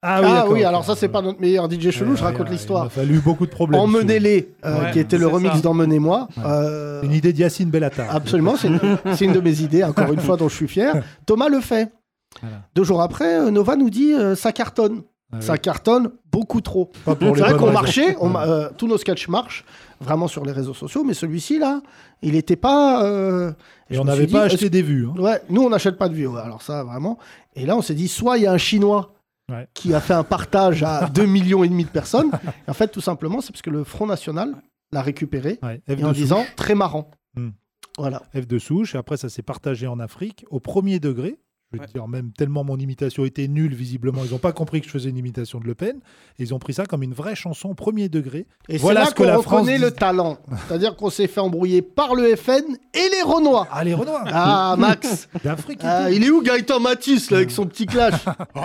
[0.09, 0.63] Ah oui, ok.
[0.65, 2.85] alors ça, c'est pas notre meilleur DJ chelou, je raconte l'histoire.
[2.85, 3.81] Il a fallu beaucoup de problèmes.
[3.81, 6.27] Emmenez-les, euh, Ouais, qui était le remix d'Emmenez-moi.
[6.37, 6.43] Ouais.
[6.45, 8.15] Euh, une idée d'Yacine Bellatar.
[8.15, 11.03] Absolument, c'est une, de mes idées, encore une fois, dont je suis fier.
[11.25, 11.91] Thomas le fait.
[12.41, 12.57] Voilà.
[12.75, 15.01] Deux jours après, euh, Nova nous dit euh, ça cartonne.
[15.33, 15.59] Ah Ça oui.
[15.59, 16.89] cartonne beaucoup trop.
[17.05, 18.31] C'est vrai qu'on marchait, on
[18.77, 19.65] tous nos sketchs marchent
[19.99, 21.81] vraiment sur les réseaux sociaux, mais celui-ci là,
[22.21, 23.03] il n'était pas.
[23.03, 23.51] euh,
[23.89, 25.05] Et je on n'avait dit, pas acheté des vues.
[25.05, 25.19] hein.
[25.21, 27.17] Ouais, nous on n'achète pas de vues, ouais, alors ça vraiment.
[27.57, 29.15] Et là on s'est dit, soit il y a un Chinois
[29.49, 29.67] Ouais.
[29.73, 32.31] qui a fait un partage à 2 millions et demi de personnes.
[32.67, 34.55] Et en fait, tout simplement, c'est parce que le Front National
[34.91, 36.17] l'a récupéré Ouais, et en souche.
[36.17, 37.11] disant très marrant.
[37.35, 37.51] Hmm.
[37.97, 38.23] Voilà.
[38.35, 38.95] F de souche.
[38.95, 41.39] Et après, ça s'est partagé en Afrique au premier degré.
[41.73, 41.87] Je veux Ouais.
[41.93, 45.09] dire, même tellement mon imitation était nulle, visiblement, ils n'ont pas compris que je faisais
[45.09, 45.97] une imitation de Le Pen.
[46.39, 48.45] Et ils ont pris ça comme une vraie chanson au premier degré.
[48.69, 49.83] Et Voilà c'est ce là que qu'on la France reconnaît dit.
[49.83, 50.37] le talent.
[50.67, 53.67] C'est-à-dire qu'on s'est fait embrouiller par le FN et les Renois.
[53.69, 55.81] Ah, les Renois Ah, Max D'Afrique.
[55.83, 56.09] Ah.
[56.09, 58.13] Il est où Gaëtan Matisse là, avec son petit clash
[58.55, 58.57] Emmenez-les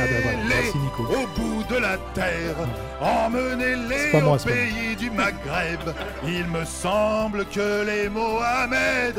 [0.00, 1.02] Ah ben voilà, merci Nico.
[1.02, 2.56] au bout de la terre,
[3.00, 5.80] emmenez-les moi, au pays du Maghreb.
[6.26, 9.16] Il me semble que les Mohamed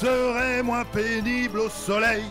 [0.00, 2.24] seraient moins pénibles au soleil.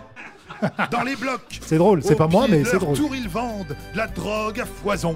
[0.91, 2.95] Dans les blocs, C'est drôle, c'est pas moi, mais c'est drôle.
[2.97, 5.15] tour, ils vendent de la drogue à foison.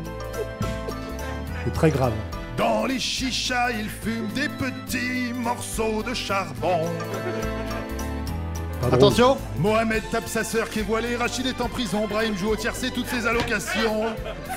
[1.66, 2.14] C'est très grave.
[2.58, 6.82] Dans les chichas, ils fument des petits morceaux de charbon.
[8.92, 12.56] Attention Mohamed tape sa sœur qui est voilée, Rachid est en prison, Brahim joue au
[12.56, 14.08] tiercé toutes ses allocations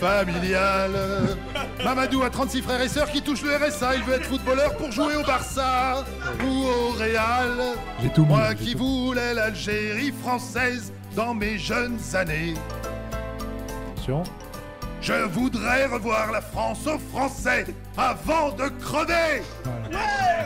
[0.01, 1.37] familiales.
[1.85, 4.91] Mamadou a 36 frères et sœurs qui touchent le RSA, il veut être footballeur pour
[4.91, 6.05] jouer au Barça
[6.45, 7.77] ou au Real.
[8.03, 8.25] J'ai tout.
[8.25, 12.55] Moi qui tout- voulais l'Algérie française dans mes jeunes années.
[13.93, 14.23] Attention.
[15.01, 19.43] Je voudrais revoir la France aux Français avant de crever.
[19.93, 20.45] Eh,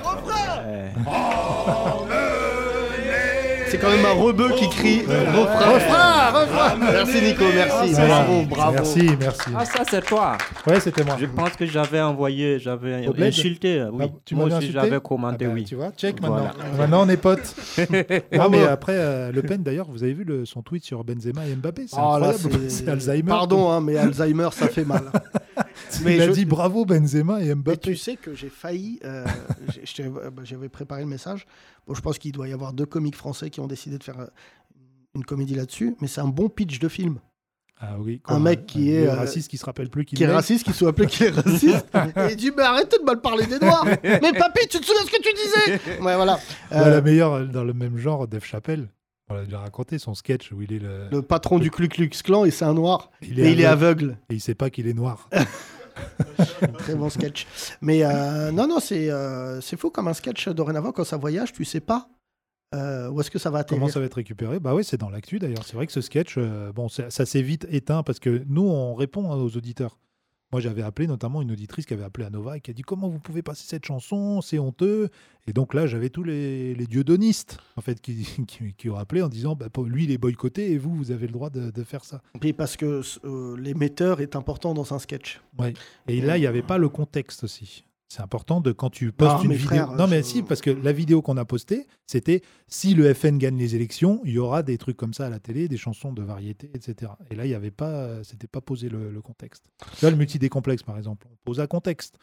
[3.70, 6.76] C'est quand même un rebeu qui crie refrain, refrain, refrain.
[6.78, 7.94] Merci Nico, merci.
[7.94, 8.72] Bravo, bravo.
[8.72, 9.50] Merci, merci.
[9.56, 10.36] Ah, ça, c'est toi.
[10.66, 11.16] Ouais, c'était moi.
[11.18, 13.84] Je pense que j'avais envoyé, j'avais insulté.
[13.92, 14.04] Oui.
[14.06, 15.64] Ah, tu Moi aussi, insulté j'avais commenté, Ah bah, oui.
[15.64, 16.50] Tu vois, check maintenant.
[16.56, 16.76] Voilà.
[16.78, 17.54] Maintenant, on est potes.
[18.32, 21.46] non, mais après, euh, Le Pen, d'ailleurs, vous avez vu le, son tweet sur Benzema
[21.46, 22.38] et Mbappé C'est Oh incroyable.
[22.68, 23.28] C'est Alzheimer.
[23.28, 25.04] Pardon, hein, mais Alzheimer, ça fait mal.
[26.04, 27.78] Mais il a je- dit bravo Benzema et Mais Mbappé.
[27.78, 29.00] tu sais que j'ai failli.
[29.04, 29.24] euh,
[30.00, 31.46] euh, bah, J'avais préparé le message.
[31.88, 34.20] Bon, je pense qu'il doit y avoir deux comiques français qui ont décidé de faire
[34.20, 34.26] euh,
[35.14, 35.96] une comédie là-dessus.
[36.00, 37.18] Mais c'est un bon pitch de film.
[37.80, 40.24] Ah oui, Un mec qui est, vieux euh, raciste qui se rappelle plus qu'il Qui
[40.24, 41.86] est raciste, qui se rappelait qu'il est raciste.
[41.94, 45.04] Et il dit Mais arrêtez de mal parler des Noirs Mais papy, tu te souviens
[45.04, 46.00] ce que tu disais?
[46.02, 46.34] Ouais, voilà.
[46.72, 48.88] Ouais, Euh, la meilleure, dans le même genre, Dave Chappelle.
[49.30, 51.08] On l'a déjà raconté son sketch où il est le.
[51.12, 53.10] Le patron du Ku Klux Klan, et c'est un Noir.
[53.22, 54.18] il Et il est aveugle.
[54.28, 55.28] Et il sait pas qu'il est noir.
[56.78, 57.46] Très bon sketch.
[57.80, 60.92] Mais euh, non, non, c'est euh, c'est fou comme un sketch dorénavant.
[60.92, 62.08] Quand ça voyage, tu sais pas
[62.74, 63.80] euh, où est-ce que ça va atterrir.
[63.80, 64.60] Comment ça va être récupéré?
[64.60, 65.64] Bah oui, c'est dans l'actu d'ailleurs.
[65.64, 66.38] C'est vrai que ce sketch,
[66.74, 69.98] bon, ça, ça s'est vite éteint parce que nous, on répond hein, aux auditeurs.
[70.50, 72.82] Moi, j'avais appelé notamment une auditrice qui avait appelé à Nova et qui a dit
[72.82, 75.10] comment vous pouvez passer cette chanson, c'est honteux.
[75.46, 79.20] Et donc là, j'avais tous les, les dieudonistes en fait qui, qui, qui ont appelé
[79.20, 81.84] en disant bah, lui, il est boycotté et vous, vous avez le droit de, de
[81.84, 82.22] faire ça.
[82.40, 85.40] Puis parce que euh, l'émetteur est important dans un sketch.
[85.58, 85.74] Ouais.
[86.06, 87.84] Et là, il n'y avait pas le contexte aussi.
[88.08, 89.86] C'est important de quand tu postes Ah, une vidéo.
[89.98, 93.36] non, mais je- si, parce que la vidéo qu'on a postée, c'était si le FN
[93.36, 96.12] gagne les élections, il y aura des trucs comme ça à la télé, des chansons
[96.14, 97.12] de variété, etc.
[97.30, 99.62] Et là, il y avait pas, euh, c'était pas posé le, le contexte.
[99.92, 102.18] Tu vois, le multidécomplexe, par exemple, on pose un contexte.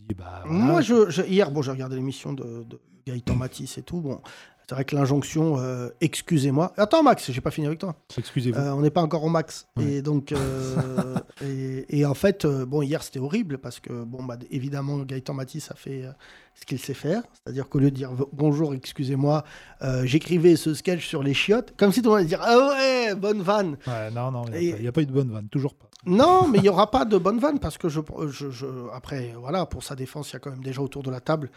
[0.00, 0.42] On dit, bah.
[0.46, 0.64] voilà.
[0.64, 4.00] Moi, je, je- hier, bon, j'ai regardé l'émission de, de Gaëtan Matisse et tout.
[4.00, 4.20] Bon,
[4.68, 6.72] c'est vrai que l'injonction, euh, excusez-moi.
[6.76, 7.96] Attends, Max, j'ai pas fini avec toi.
[8.16, 8.58] Excusez-vous.
[8.58, 9.66] Euh, on n'est pas encore au max.
[9.76, 9.84] Ouais.
[9.84, 14.36] Et donc, euh, et, et en fait, bon, hier c'était horrible parce que, bon, bah,
[14.50, 16.04] évidemment, Gaëtan Matisse a fait
[16.54, 17.22] ce qu'il sait faire.
[17.32, 19.44] C'est-à-dire qu'au lieu de dire bonjour, excusez-moi,
[19.82, 22.68] euh, j'écrivais ce sketch sur les chiottes, comme si tout le monde allait dire ah
[22.70, 23.76] ouais, bonne vanne.
[23.86, 25.88] Ouais, non, non, il n'y a, pas eu de bonne vanne, toujours pas.
[26.04, 29.34] Non, mais il n'y aura pas de bonne vanne parce que je, je, je- après,
[29.38, 31.50] voilà, pour sa défense, il y a quand même gens autour de la table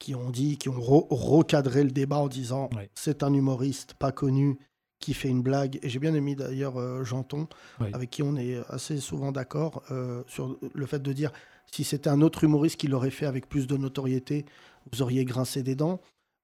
[0.00, 4.10] qui ont dit, qui ont re- recadré le débat en disant c'est un humoriste pas
[4.12, 4.58] connu
[4.98, 5.78] qui fait une blague.
[5.82, 7.46] Et j'ai bien aimé d'ailleurs euh, Janton,
[7.92, 11.30] avec qui on est assez souvent d'accord euh, sur le fait de dire
[11.72, 14.44] si c'était un autre humoriste qui l'aurait fait avec plus de notoriété,
[14.92, 16.00] vous auriez grincé des dents.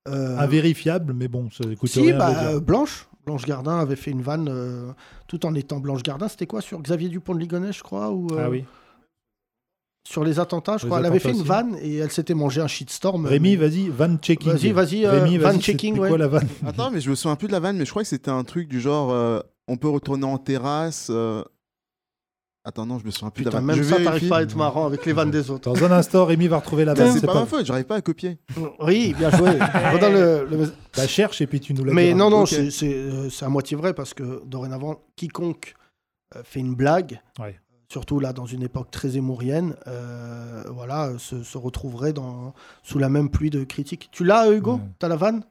[0.09, 2.39] Euh, Invérifiable, mais bon, ça coûte si, rien bah, dire.
[2.57, 3.07] euh, Blanche.
[3.27, 4.93] Blanche Gardin avait fait une vanne euh,
[5.29, 6.27] tout en étant Blanche Gardin.
[6.27, 8.65] C'était quoi sur Xavier Dupont de Ligonnès, je crois ou, euh, Ah oui.
[10.09, 11.01] sur les attentats, je Les crois.
[11.01, 13.27] Elle avait fait une vanne et elle s'était mangé un shitstorm.
[13.27, 14.51] Rémi, mais- vas-y, van checking.
[14.53, 16.09] Vas-y, vas-y, euh, Rémi, van vas-y, checking, ouais.
[16.09, 16.49] quoi la vanne?
[16.67, 18.43] Attends, mais je me souviens plus de la vanne, mais je crois que c'était un
[18.43, 21.13] truc du genre euh, on peut retourner en terrasse.
[22.63, 24.85] Attends, non, je me souviens plus Putain, même Je ça, t'arrives pas à être marrant
[24.85, 25.73] avec les vannes des autres.
[25.73, 27.13] Dans un instant, Rémi va retrouver la vanne.
[27.13, 28.37] C'est c'est pas pas ma faute, j'arrive pas à copier.
[28.81, 29.49] Oui, bien joué.
[29.93, 32.19] Redonne le- le- Bah, cherche et puis tu nous la Mais diras.
[32.19, 35.75] non, non, c'est- euh, c'est à moitié vrai parce que dorénavant, quiconque
[36.37, 37.59] euh, fait une blague, Ouais.
[37.89, 43.09] surtout là dans une époque très émourienne, euh, voilà, se, se retrouverait dans, sous la
[43.09, 44.11] même pluie de critiques.
[44.13, 44.81] Tu l'as, Hugo?
[44.99, 45.45] T'as la vanne?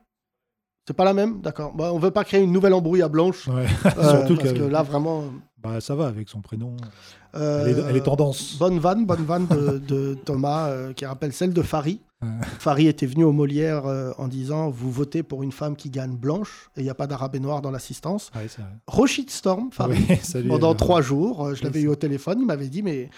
[0.90, 1.72] C'est pas la même D'accord.
[1.76, 3.48] Bah, on veut pas créer une nouvelle embrouille à Blanche.
[3.48, 3.68] Ouais.
[3.86, 5.26] euh, Surtout parce que là, vraiment.
[5.62, 6.76] bah, ça va avec son prénom.
[7.36, 8.58] euh, Elle est- elle est tendance.
[8.58, 12.02] Bonne vanne, bonne vanne de, de Thomas euh, qui rappelle celle de Fari.
[12.58, 16.16] Fari était venu au Molière euh, en disant Vous votez pour une femme qui gagne
[16.16, 18.32] blanche et il n'y a pas d'arabe et noir dans l'assistance.
[18.36, 18.48] Ouais.
[18.88, 20.00] Rochit Storm, Fari,
[20.48, 21.46] pendant euh, trois jours.
[21.46, 22.40] euh, je l'avais eu au téléphone.
[22.42, 23.12] Il m'avait dit Mais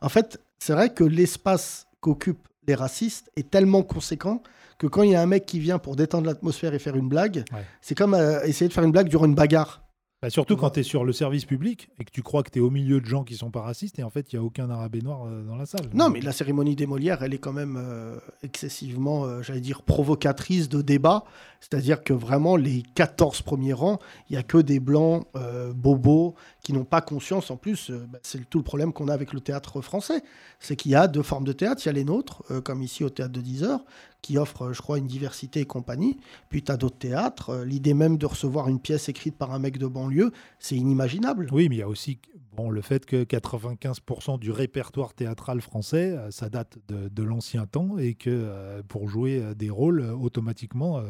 [0.00, 4.42] en fait, c'est vrai que l'espace qu'occupent les racistes est tellement conséquent
[4.78, 7.08] que quand il y a un mec qui vient pour détendre l'atmosphère et faire une
[7.08, 7.64] blague, Ouais.
[7.80, 9.82] c'est comme euh, essayer de faire une blague durant une bagarre.
[10.20, 12.58] Bah, surtout quand tu es sur le service public et que tu crois que tu
[12.58, 14.44] es au milieu de gens qui sont pas racistes et en fait, il n'y a
[14.44, 15.88] aucun arabe et noir euh, dans la salle.
[15.94, 19.82] Non, mais la cérémonie des Molières, elle est quand même euh, excessivement, euh, j'allais dire,
[19.82, 21.22] provocatrice de débat.
[21.60, 26.34] C'est-à-dire que vraiment, les 14 premiers rangs, il n'y a que des blancs euh, bobos
[26.68, 27.50] qui n'ont pas conscience.
[27.50, 30.22] En plus, euh, bah, c'est tout le problème qu'on a avec le théâtre français.
[30.60, 31.80] C'est qu'il y a deux formes de théâtre.
[31.82, 33.86] Il y a les nôtres, euh, comme ici au théâtre de 10 heures,
[34.20, 36.18] qui offrent, euh, je crois, une diversité et compagnie.
[36.50, 37.64] Puis tu as d'autres théâtres.
[37.64, 41.48] L'idée même de recevoir une pièce écrite par un mec de banlieue, c'est inimaginable.
[41.52, 42.18] Oui, mais il y a aussi
[42.54, 48.12] bon, le fait que 95% du répertoire théâtral français, ça date de, l'ancien temps et
[48.12, 51.00] que pour jouer des rôles, automatiquement,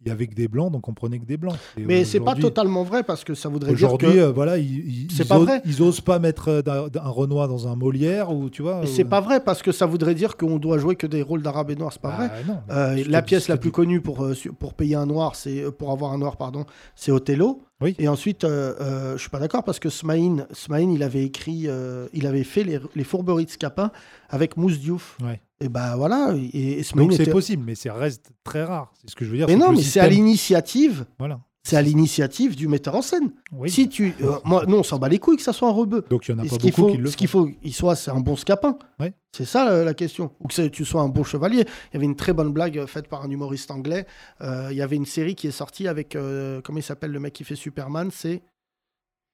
[0.00, 1.56] il y avait que des blancs, donc on prenait que des blancs.
[1.76, 3.94] Et Mais c'est pas totalement vrai parce que ça voudrait dire que.
[4.06, 5.62] Aujourd'hui, euh, voilà, ils, ils, C'est ils pas osent, vrai.
[5.64, 6.62] ils osent pas mettre euh,
[7.02, 8.82] un Renoir dans un Molière ou tu vois.
[8.82, 11.42] Ou- c'est pas vrai parce que ça voudrait dire qu'on doit jouer que des rôles
[11.42, 12.44] d'arabe et noir, c'est pas Bah, vrai.
[12.46, 15.62] non, Euh, la pièce ce la plus connue pour, euh, pour payer un noir, c'est
[15.64, 17.62] euh, pour avoir un noir, pardon, c'est Othello.
[17.80, 17.94] Oui.
[17.98, 21.64] Et ensuite, euh, euh, je suis pas d'accord parce que Smaïn, Smaïn, il avait écrit,
[21.66, 23.90] euh, il avait fait les, les fourberies de Scapin
[24.30, 25.16] avec Mousse Diouf.
[25.24, 25.40] Ouais.
[25.60, 28.92] Et ben voilà, et, et Donc c'est était- possible, mais ça reste très rare.
[29.00, 29.48] C'est ce que je veux dire.
[29.48, 31.04] Mais non, mais c'est à l'initiative.
[31.18, 31.40] Voilà.
[31.64, 33.32] C'est à l'initiative du metteur en scène.
[33.52, 33.68] Oui.
[33.70, 36.04] Si tu, euh, moi, nous, on s'en bat les couilles que ça soit un rebeu.
[36.08, 37.28] Donc il y en a Et pas ce qu'il beaucoup faut, qui le ce qu'il
[37.28, 37.46] font.
[37.46, 38.78] faut qu'il soit, c'est un bon scapin.
[39.00, 39.12] Ouais.
[39.36, 40.30] C'est ça euh, la question.
[40.40, 41.62] Ou que tu sois un bon chevalier.
[41.90, 44.06] Il y avait une très bonne blague euh, faite par un humoriste anglais.
[44.40, 46.16] Il y avait une série qui est sortie avec,
[46.64, 48.42] comment il s'appelle le mec qui fait Superman C'est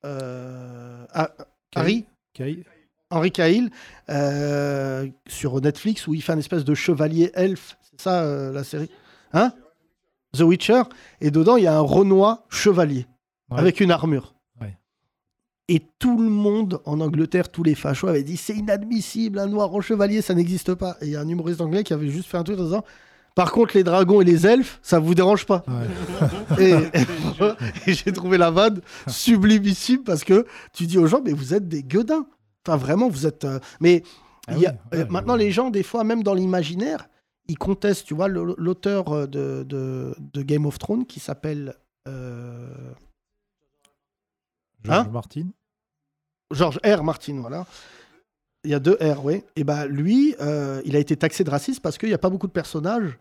[0.03, 1.31] ah,
[1.77, 2.65] Harry Kay-
[3.15, 3.71] Henry Cahill
[4.11, 7.77] euh, sur Netflix où il fait un espèce de chevalier elfe.
[7.83, 8.91] C'est ça euh, la série?
[9.33, 9.53] Hein?
[10.37, 10.83] The Witcher.
[11.21, 13.07] Et dedans, il y a un Renoir chevalier
[13.51, 13.59] Ouais.
[13.61, 14.35] avec une armure.
[14.61, 14.77] Ouais.
[15.69, 19.73] Et tout le monde en Angleterre, tous les fachos avaient dit c'est inadmissible, un noir
[19.75, 20.97] en chevalier, ça n'existe pas.
[21.03, 22.85] Et il y a un humoriste anglais qui avait juste fait un truc en disant
[23.35, 25.65] par contre, les dragons et les elfes, ça vous dérange pas.
[25.67, 26.61] Ouais.
[26.65, 31.53] Et, et j'ai trouvé la vanne sublimissime parce que tu dis aux gens, mais vous
[31.53, 32.27] êtes des gueudins.
[32.67, 33.45] Enfin, vraiment, vous êtes.
[33.45, 34.03] euh, Mais
[34.47, 37.09] Ah il y a- oui, ouais, euh, maintenant, les gens, des fois, même dans l'imaginaire,
[37.49, 38.07] ils contestent.
[38.07, 41.77] Tu vois, l'auteur euh, de, de- de Game of Thrones qui s'appelle.
[44.85, 45.47] George Hein Martin.
[46.51, 47.03] George R.
[47.03, 47.67] Martin, voilà.
[48.65, 49.43] Il y a deux R, oui.
[49.57, 50.35] Et ben lui,
[50.85, 53.19] il a été taxé de raciste parce qu'il n'y a pas beaucoup de personnages.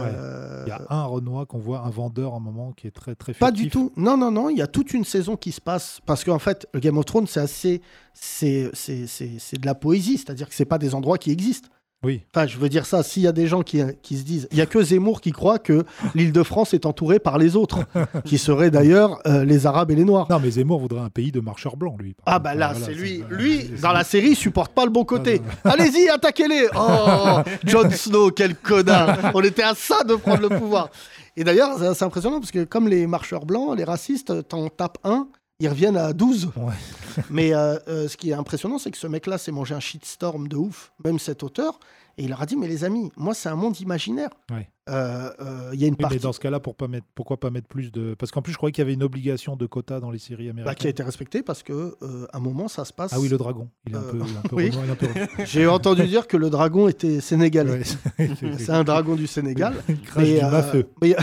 [0.00, 2.90] Euh, Il y a un Renoir qu'on voit, un vendeur à un moment qui est
[2.90, 3.64] très très Pas furtif.
[3.64, 3.92] du tout.
[3.96, 4.48] Non, non, non.
[4.50, 6.00] Il y a toute une saison qui se passe.
[6.06, 7.80] Parce qu'en fait, le Game of Thrones, c'est assez.
[8.14, 10.18] C'est c'est- c'est- c'est de la poésie.
[10.18, 11.68] C'est-à-dire que c'est pas des endroits qui existent.
[12.06, 12.22] Oui.
[12.34, 13.02] Enfin, je veux dire ça.
[13.02, 14.48] S'il y a des gens qui, qui se disent.
[14.52, 17.56] Il y a que Zemmour qui croit que l'île de France est entourée par les
[17.56, 17.80] autres,
[18.24, 20.28] qui seraient d'ailleurs euh, les Arabes et les Noirs.
[20.30, 22.14] Non, mais Zemmour voudrait un pays de marcheurs blancs, lui.
[22.24, 23.24] Ah bah là, Voilà, c'est lui.
[23.28, 25.42] Lui, dans la série, il supporte pas le bon côté.
[25.64, 30.48] Ah, Allez-y, attaquez-les Oh, Jon Snow, quel connard On était à ça de prendre le
[30.56, 30.90] pouvoir.
[31.36, 34.98] Et d'ailleurs, c'est- c'est impressionnant parce que comme les marcheurs blancs, les racistes, t'en tapes
[35.04, 35.28] un,
[35.60, 36.50] ils reviennent à 12.
[36.56, 36.72] Ouais.
[37.30, 40.48] Mais euh, euh, ce qui est impressionnant, c'est que ce mec-là s'est mangé un shitstorm
[40.48, 41.78] de ouf, même cet auteur.
[42.18, 44.30] Et il leur a dit, mais les amis, moi, c'est un monde imaginaire.
[44.50, 44.70] Ouais.
[44.88, 47.38] Euh, Il y a une Oui, partie mais dans ce cas-là, pour pas mettre, pourquoi
[47.38, 48.14] pas mettre plus de.
[48.14, 50.46] Parce qu'en plus, je croyais qu'il y avait une obligation de quota dans les séries
[50.46, 50.90] bah, qui a américaines.
[50.92, 53.12] été respectée parce que euh, à un moment, ça se passe.
[53.14, 53.68] Ah oui, le dragon.
[53.86, 54.18] Il est un peu.
[54.48, 54.70] peu oui.
[55.44, 57.82] J'ai entendu dire que le dragon était sénégalais.
[58.18, 59.74] Ouais, C'est un dragon du Sénégal.
[59.86, 60.88] Il crache du euh, mafeux.
[61.02, 61.16] mais-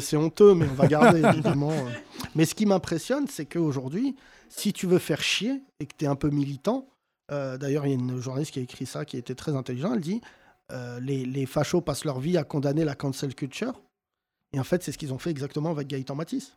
[0.00, 1.70] c'est honteux, mais on va garder évidemment.
[1.70, 1.90] euh.
[2.34, 4.16] Mais ce qui m'impressionne, c'est qu'aujourd'hui,
[4.48, 6.88] si tu veux faire chier et que tu es un peu militant,
[7.30, 9.94] euh, d'ailleurs, il y a une journaliste qui a écrit ça qui était très intelligent.
[9.94, 10.20] Elle dit
[10.72, 13.82] euh, les, les fachos passent leur vie à condamner la cancel culture.
[14.52, 16.56] Et en fait, c'est ce qu'ils ont fait exactement avec Gaëtan Matisse.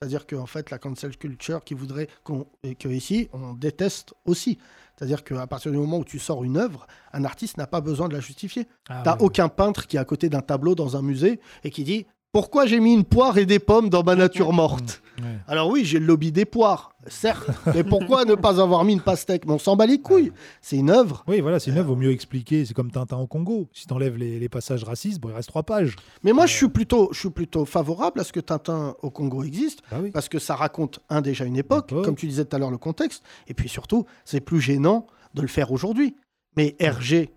[0.00, 4.58] C'est-à-dire qu'en fait, la cancel culture qui voudrait qu'on, et que ici, on déteste aussi.
[4.96, 8.08] C'est-à-dire qu'à partir du moment où tu sors une œuvre, un artiste n'a pas besoin
[8.08, 8.66] de la justifier.
[8.88, 11.70] Ah, T'as ouais, aucun peintre qui est à côté d'un tableau dans un musée et
[11.70, 15.24] qui dit pourquoi j'ai mis une poire et des pommes dans ma nature morte ouais.
[15.46, 19.00] Alors oui, j'ai le lobby des poires, certes, mais pourquoi ne pas avoir mis une
[19.00, 20.32] pastèque Mais on s'en bat les couilles.
[20.62, 21.22] C'est une œuvre.
[21.28, 22.64] Oui, voilà, c'est une œuvre, vaut mieux expliquer.
[22.64, 23.68] C'est comme Tintin au Congo.
[23.72, 25.94] Si t'enlèves les, les passages racistes, bon, il reste trois pages.
[26.22, 29.42] Mais moi, je suis plutôt, je suis plutôt favorable à ce que Tintin au Congo
[29.44, 30.10] existe, Bah oui.
[30.10, 32.04] parce que ça raconte un déjà une époque, Époque.
[32.04, 35.42] comme tu disais tout à l'heure le contexte, et puis surtout, c'est plus gênant de
[35.42, 36.16] le faire aujourd'hui.
[36.56, 37.30] Mais Hergé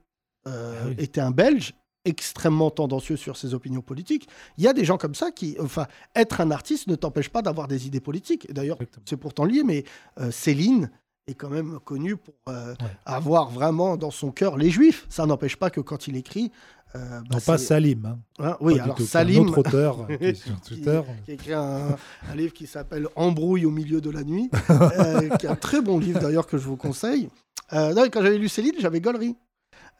[0.47, 0.95] euh, Ah oui.
[0.99, 1.73] était un Belge
[2.05, 4.27] extrêmement tendancieux sur ses opinions politiques.
[4.57, 7.41] Il y a des gens comme ça qui, enfin, être un artiste ne t'empêche pas
[7.41, 8.49] d'avoir des idées politiques.
[8.49, 9.83] Et D'ailleurs, c'est pourtant lié, mais
[10.19, 10.89] euh, Céline
[11.27, 12.87] est quand même connue pour euh, Ouais.
[13.05, 15.05] avoir vraiment dans son cœur les juifs.
[15.09, 16.51] Ça n'empêche pas que quand il écrit...
[16.95, 18.05] euh, bah, Non, pas Salim.
[18.05, 18.19] hein.
[18.39, 19.03] Hein, oui, Pas alors tout.
[19.03, 21.01] Un Salim, autre auteur qui est sur Twitter.
[21.25, 21.97] qui a écrit un,
[22.31, 24.49] un livre qui s'appelle Embrouille au milieu de la nuit,
[25.39, 27.29] qui est un très bon livre d'ailleurs que je vous conseille.
[27.73, 29.35] Non, quand j'avais lu Céline, j'avais gaulerie.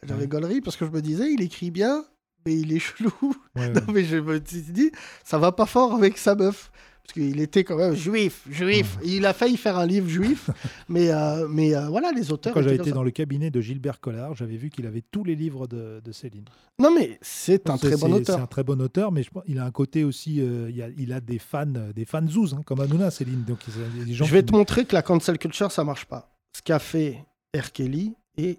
[0.04, 0.28] J'avais Ouais.
[0.28, 2.06] gaulerie parce que je me disais, il écrit bien,
[2.46, 3.12] mais il est chelou.
[3.56, 4.92] Ouais, Non, mais je me suis dit,
[5.24, 6.72] ça va pas fort avec sa meuf.
[7.04, 8.98] Parce qu'il était quand même juif, juif.
[9.06, 10.50] Il a failli faire un livre juif,
[10.90, 12.52] mais, euh, mais euh, voilà, les auteurs.
[12.52, 15.36] Quand j'avais été dans le cabinet de Gilbert Collard, j'avais vu qu'il avait tous les
[15.36, 16.46] livres de, de Céline.
[16.80, 18.38] Non, mais c'est un très bon auteur.
[18.38, 20.42] C'est un très bon auteur, mais je pense- il a un côté aussi.
[20.42, 23.44] euh, il, a, il a des fans, des fans zouz, hein, comme Hanouna, Céline.
[23.44, 25.72] Donc il y a des gens Je vais qui- te montrer que la cancel culture,
[25.72, 26.36] ça marche pas.
[26.58, 27.24] Ce qu'a fait
[27.56, 27.72] R.
[27.72, 28.58] Kelly est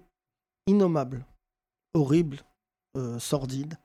[0.67, 1.25] innommable,
[1.93, 2.41] horrible,
[2.95, 3.77] euh, sordide.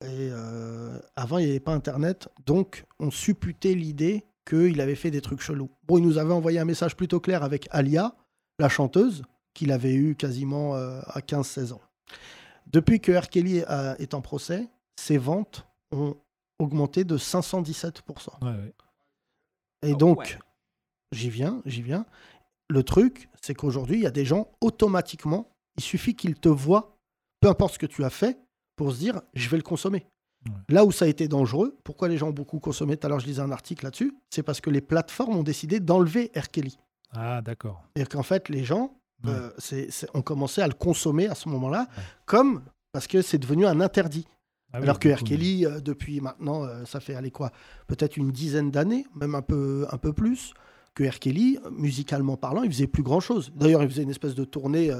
[0.00, 5.10] Et euh, avant, il n'y avait pas Internet, donc on supputait l'idée qu'il avait fait
[5.10, 5.70] des trucs chelous.
[5.86, 8.14] Bon, il nous avait envoyé un message plutôt clair avec Alia,
[8.58, 9.24] la chanteuse,
[9.54, 11.80] qu'il avait eu quasiment euh, à 15-16 ans.
[12.66, 13.28] Depuis que R.
[13.28, 13.58] Kelly
[13.98, 16.16] est en procès, ses ventes ont
[16.58, 18.02] augmenté de 517%.
[18.42, 18.74] Ouais, ouais.
[19.82, 20.38] Et donc,
[21.12, 22.04] j'y viens, j'y viens.
[22.68, 26.96] Le truc, c'est qu'aujourd'hui, il y a des gens, automatiquement, il suffit qu'ils te voient,
[27.40, 28.38] peu importe ce que tu as fait,
[28.76, 30.06] pour se dire, je vais le consommer.
[30.46, 30.52] Ouais.
[30.68, 33.20] Là où ça a été dangereux, pourquoi les gens ont beaucoup consommé Tout à l'heure,
[33.20, 36.48] je lisais un article là-dessus, c'est parce que les plateformes ont décidé d'enlever R.
[36.50, 36.78] Kelly.
[37.12, 37.82] Ah, d'accord.
[37.96, 39.32] Et qu'en fait, les gens Ouais.
[39.32, 41.88] euh, ont commencé à le consommer à ce moment-là,
[42.24, 42.62] comme
[42.92, 44.28] parce que c'est devenu un interdit.
[44.72, 45.24] Ah oui, Alors que R.
[45.24, 47.50] Kelly, euh, depuis maintenant, euh, ça fait aller quoi
[47.88, 50.54] Peut-être une dizaine d'années, même un peu, un peu plus,
[50.94, 51.18] que R.
[51.18, 53.50] Kelly, musicalement parlant, il faisait plus grand-chose.
[53.56, 54.92] D'ailleurs, il faisait une espèce de tournée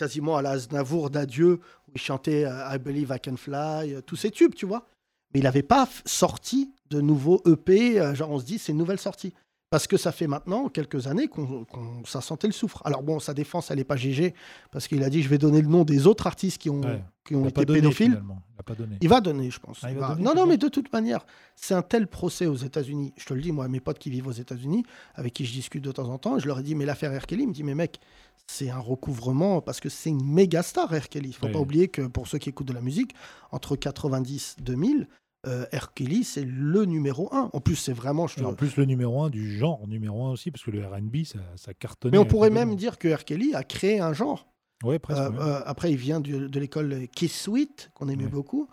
[0.00, 4.00] quasiment à la Aznavour d'adieu, où il chantait euh, I Believe I Can Fly, euh,
[4.00, 4.86] tous ces tubes, tu vois.
[5.34, 8.78] Mais il n'avait pas sorti de nouveaux EP, euh, genre on se dit c'est une
[8.78, 9.32] nouvelle sortie.
[9.68, 12.82] Parce que ça fait maintenant quelques années qu'on qu'on- ça sentait le soufre.
[12.84, 14.34] Alors bon, sa défense, elle n'est pas GG,
[14.72, 17.04] parce qu'il a dit je vais donner le nom des autres artistes qui ont, Ouais.
[17.24, 18.20] qui ont Il a été pas donné, pédophiles.
[18.20, 18.96] Il a pas donné.
[19.00, 19.78] Il va donner, je pense.
[19.84, 22.08] Ah, il Il va va- donner, non, non, mais de toute manière, c'est un tel
[22.08, 23.12] procès aux États-Unis.
[23.16, 24.82] Je te le dis, moi, mes potes qui vivent aux États-Unis,
[25.14, 27.24] avec qui je discute de temps en temps, je leur ai dit, mais l'affaire R.
[27.26, 28.00] Kelly, il me dit, mais mec,
[28.46, 31.08] c'est un recouvrement parce que c'est une méga star, R.
[31.08, 31.28] Kelly.
[31.30, 31.52] Il faut Oui.
[31.52, 33.14] pas oublier que pour ceux qui écoutent de la musique,
[33.50, 35.08] entre 90 et 2000,
[35.46, 35.94] euh, R.
[35.94, 37.48] Kelly, c'est le numéro un.
[37.52, 38.26] En plus, c'est vraiment.
[38.26, 40.84] je te- en plus, le numéro un du genre numéro un aussi, parce que le
[40.86, 42.12] RB, ça, ça cartonnait.
[42.12, 43.24] Mais on pourrait même dire que R.
[43.24, 44.46] Kelly a créé un genre.
[44.84, 45.20] Ouais, presque.
[45.20, 45.38] Euh, ouais.
[45.40, 48.30] euh, après, il vient du- de l'école Kiss Sweet, qu'on aimait Ouais.
[48.30, 48.68] beaucoup,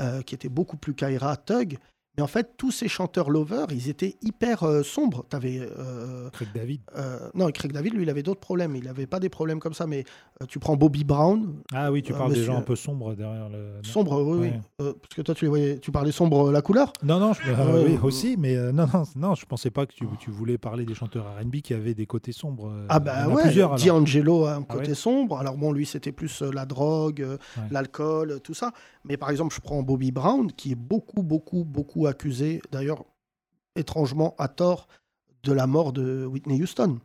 [0.00, 1.78] euh, qui était beaucoup plus Kaira, Tug.
[2.16, 5.24] Mais en fait, tous ces chanteurs lovers, ils étaient hyper euh, sombres.
[5.30, 5.60] T'avais.
[5.60, 6.82] euh, Craig David.
[6.96, 8.76] euh, non, Craig David, lui, il avait d'autres problèmes.
[8.76, 10.04] Il n'avait pas des problèmes comme ça, mais
[10.42, 13.48] euh, tu prends Bobby Brown, Ah oui, tu parles des gens un peu sombres derrière
[13.48, 13.76] le.
[13.76, 14.38] non sombre, oui,
[14.78, 14.84] oui.
[14.86, 14.92] Ouais.
[15.00, 16.92] Parce que toi, tu les voyais, tu parlais sombre la couleur?
[17.02, 17.40] Non, non, je,
[17.84, 20.94] oui, aussi, mais non, non, non, je pensais pas que tu, tu voulais parler des
[20.94, 22.70] chanteurs R&B qui avaient des côtés sombres.
[22.90, 23.76] Ah bah ouais, plusieurs.
[23.76, 24.94] D'Angelo a un Ah côté ouais.
[24.94, 25.38] sombre.
[25.38, 27.62] Alors bon, lui, c'était plus la drogue, Ouais.
[27.70, 28.72] l'alcool, tout ça.
[29.04, 33.04] Mais par exemple, je prends Bobby Brown, qui est beaucoup, beaucoup, beaucoup accusé, d'ailleurs,
[33.76, 34.88] étrangement à tort,
[35.42, 36.98] de la mort de Whitney Houston.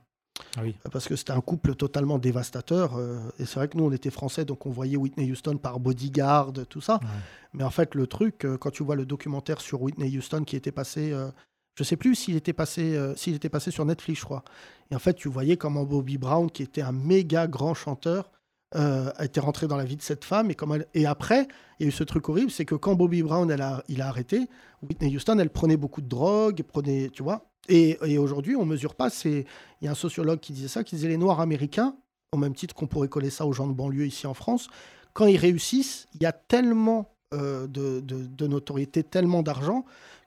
[0.56, 0.76] Ah oui.
[0.92, 2.96] Parce que c'était un couple totalement dévastateur.
[2.96, 5.80] euh, et c'est vrai que nous, on était français, donc on voyait Whitney Houston par
[5.80, 7.00] bodyguard, tout ça.
[7.02, 7.08] Ouais.
[7.54, 10.56] Mais en fait, le truc, euh, quand tu vois le documentaire sur Whitney Houston qui
[10.56, 11.30] était passé, euh,
[11.74, 14.44] je sais plus s'il était passé, euh, s'il était passé sur Netflix, je crois.
[14.92, 18.32] Et en fait, tu voyais comment Bobby Brown, qui était un méga grand chanteur,
[18.76, 20.52] euh, a été rentré dans la vie de cette femme.
[20.52, 21.48] Et, comment elle- et après,
[21.80, 24.02] il y a eu ce truc horrible, c'est que quand Bobby Brown, elle a, il
[24.02, 24.48] a arrêté,
[24.84, 27.46] Whitney Houston, elle prenait beaucoup de drogue, prenait, tu vois.
[27.70, 29.10] Et, et aujourd'hui, on mesure pas.
[29.10, 29.46] C'est,
[29.82, 31.96] il y a un sociologue qui disait ça, qui disait les Noirs américains,
[32.34, 34.68] au même titre qu'on pourrait coller ça aux gens de banlieue ici en France,
[35.14, 39.84] quand ils réussissent, il y a tellement euh, de, de- de notoriété, tellement d'argent,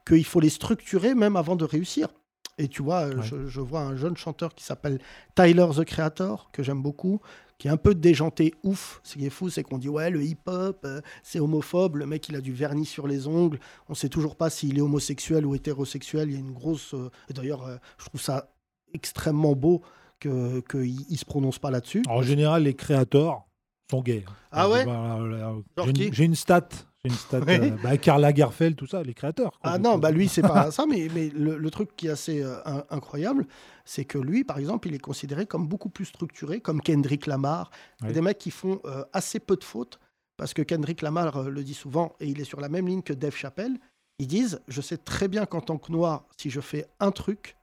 [0.07, 2.09] qu'il faut les structurer même avant de réussir.
[2.57, 3.23] Et tu vois, euh, Ouais.
[3.23, 4.99] je, je vois un jeune chanteur qui s'appelle
[5.33, 7.19] Tyler the Creator, que j'aime beaucoup,
[7.61, 9.01] qui est un peu déjanté ouf.
[9.03, 11.97] Ce qui est fou, c'est qu'on dit ouais, le hip-hop, euh, c'est homophobe.
[11.97, 13.59] Le mec, il a du vernis sur les ongles.
[13.87, 16.29] On sait toujours pas s'il est homosexuel ou hétérosexuel.
[16.31, 16.95] Il y a une grosse.
[16.95, 18.51] euh, et D'ailleurs, euh, je trouve ça
[18.95, 19.83] extrêmement beau
[20.19, 22.01] que qu'il il se prononce pas là-dessus.
[22.09, 23.43] En général, les créateurs
[23.91, 24.25] sont gays.
[24.51, 26.67] Ah ouais une, j'ai une stat.
[27.03, 27.39] Une stat.
[27.47, 29.59] Euh, bah, Karl Lagerfeld, tout ça, les créateurs.
[29.59, 29.71] quoi.
[29.71, 32.43] Ah non, bah lui, c'est pas ça, mais, mais le, le truc qui est assez
[32.43, 33.47] euh, in- incroyable,
[33.85, 37.71] c'est que lui, par exemple, il est considéré comme beaucoup plus structuré, comme Kendrick Lamar.
[38.03, 39.99] Des mecs qui font euh, assez peu de fautes,
[40.37, 43.01] parce que Kendrick Lamar euh, le dit souvent, et il est sur la même ligne
[43.01, 43.79] que Dave Chappelle.
[44.19, 47.55] Ils disent Je sais très bien qu'en tant que noir, si je fais un truc,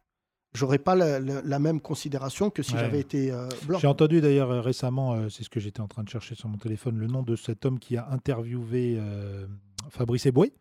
[0.59, 2.81] j'aurais pas la, la- la même considération que si Ouais.
[2.81, 3.79] j'avais été euh, blanc.
[3.79, 6.49] J'ai entendu d'ailleurs euh, récemment, euh, c'est ce que j'étais en train de chercher sur
[6.49, 9.47] mon téléphone, le nom de cet homme qui a interviewé euh,
[9.91, 10.53] Fabrice Eboué.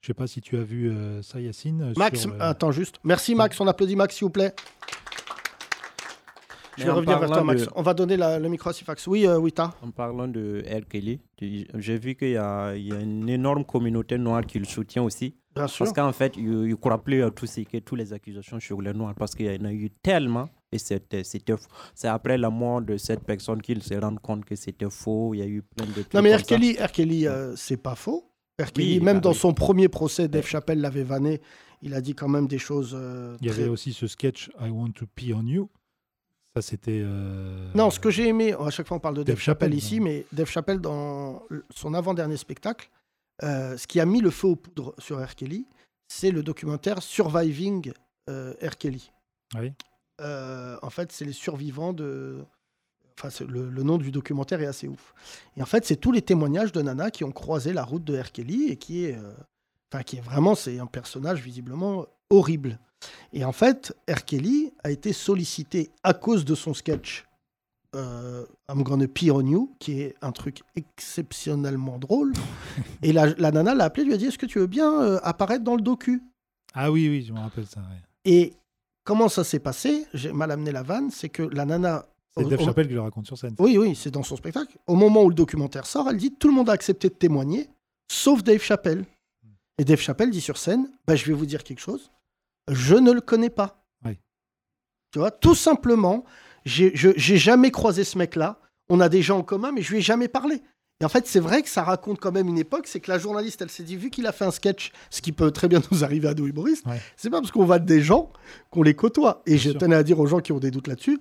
[0.00, 1.92] Je sais pas si tu as vu euh, ça, Yacine.
[1.96, 2.96] Max, sur, euh, attends juste.
[3.04, 4.54] Merci Max, on applaudit Max, s'il vous plaît.
[6.76, 7.62] Je Mais vais en revenir vers toi, Max.
[7.62, 9.06] de- On va donner la- le micro à Sifax.
[9.06, 9.72] Oui, euh, Wita.
[9.80, 10.86] En parlant de R.
[10.88, 15.36] Kelly, j'ai vu qu'il y a une énorme communauté noire qui le soutient aussi.
[15.54, 15.84] Bien sûr.
[15.84, 18.92] Parce qu'en fait, il ne croit plus à tout ce toutes les accusations sur les
[18.92, 21.68] noirs parce qu'il y en a eu tellement et c'était c'était faux.
[21.94, 25.32] C'est après la mort de cette personne qu'il se rend compte que c'était faux.
[25.34, 26.42] Il y a eu plein de trucs Non, mais R.
[26.42, 26.90] Kelly, R.
[26.90, 28.30] Kelly, euh, c'est pas faux.
[28.60, 28.72] R.
[28.72, 29.36] Kelly, Oui, même bah dans oui.
[29.36, 31.40] son premier procès, Dave Chappelle l'avait vanné.
[31.82, 32.92] Il a dit quand même des choses.
[32.98, 35.68] euh, Il y très- avait aussi ce sketch I Want to Pee on You.
[36.56, 37.00] Ça, c'était.
[37.04, 39.70] euh, Non, ce que j'ai aimé, à chaque fois on parle de Dave, Dave Chappelle,
[39.70, 42.88] Chappelle, ici, mais Dave Chappelle, dans son avant-dernier spectacle,
[43.42, 45.34] euh, ce qui a mis le feu aux poudres sur R.
[45.34, 45.66] Kelly,
[46.08, 47.92] c'est le documentaire Surviving
[48.30, 48.76] euh, R.
[48.78, 49.10] Kelly.
[49.58, 49.72] Oui.
[50.20, 52.44] Euh, en fait, c'est les survivants de.
[53.18, 55.14] Enfin, le, le nom du documentaire est assez ouf.
[55.56, 58.18] Et en fait, c'est tous les témoignages de Nana qui ont croisé la route de
[58.18, 58.30] R.
[58.32, 59.16] Kelly et qui est.
[59.16, 59.32] euh,
[59.92, 60.56] Enfin, qui est vraiment.
[60.56, 62.80] C'est un personnage visiblement horrible.
[63.32, 64.24] Et en fait, R.
[64.24, 67.24] Kelly a été sollicité à cause de son sketch
[67.94, 72.32] euh, I'm Gonna Pee on You, qui est un truc exceptionnellement drôle.
[73.02, 75.20] et la, la nana l'a appelé, lui a dit Est-ce que tu veux bien euh,
[75.22, 76.22] apparaître dans le docu?
[76.74, 77.80] Ah oui, oui, je me rappelle ça.
[77.80, 78.02] ouais.
[78.24, 78.54] Et
[79.04, 80.06] comment ça s'est passé?
[80.14, 82.06] J'ai mal amené la vanne, c'est que la nana.
[82.36, 83.54] C'est Dave Chappelle qui le raconte sur scène.
[83.60, 84.76] Oui, oui, c'est dans son spectacle.
[84.88, 87.68] Au moment où le documentaire sort, elle dit Tout le monde a accepté de témoigner,
[88.10, 89.04] sauf Dave Chappelle.
[89.78, 92.10] Et Dave Chappelle dit sur scène bah, Je vais vous dire quelque chose,
[92.68, 93.84] je ne le connais pas.
[94.04, 94.18] Oui.
[95.12, 96.24] Tu vois, tout simplement,
[96.64, 98.58] j'ai jamais croisé ce mec-là.
[98.88, 100.62] On a des gens en commun, mais je lui ai jamais parlé.
[101.00, 103.18] Et en fait, c'est vrai que ça raconte quand même une époque, c'est que la
[103.18, 105.80] journaliste, elle s'est dit, vu qu'il a fait un sketch, ce qui peut très bien
[105.90, 107.00] nous arriver à nous humoristes, Ouais.
[107.16, 108.30] c'est pas parce qu'on va des gens
[108.70, 109.42] qu'on les côtoie.
[109.46, 109.78] Et je sûr.
[109.80, 111.18] tenais à dire aux gens qui ont des doutes là-dessus,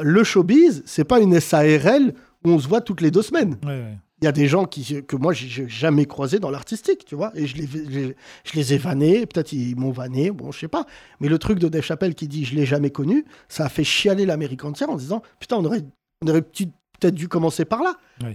[0.00, 3.58] le showbiz, c'est pas une SARL où on se voit toutes les deux semaines.
[3.64, 3.98] Ouais, ouais.
[4.20, 7.30] Il y a des gens qui, que moi, j'ai jamais croisés dans l'artistique, tu vois.
[7.36, 7.66] Et je les,
[8.44, 10.86] je, les ai vannés, peut-être ils m'ont vanné, bon, je sais pas.
[11.20, 13.84] Mais le truc de Dave Chappelle qui dit je l'ai jamais connu, ça a fait
[13.84, 15.82] chialer l'Amérique entière en disant putain, on aurait,
[16.24, 17.94] on aurait petit- peut-être dû commencer par là.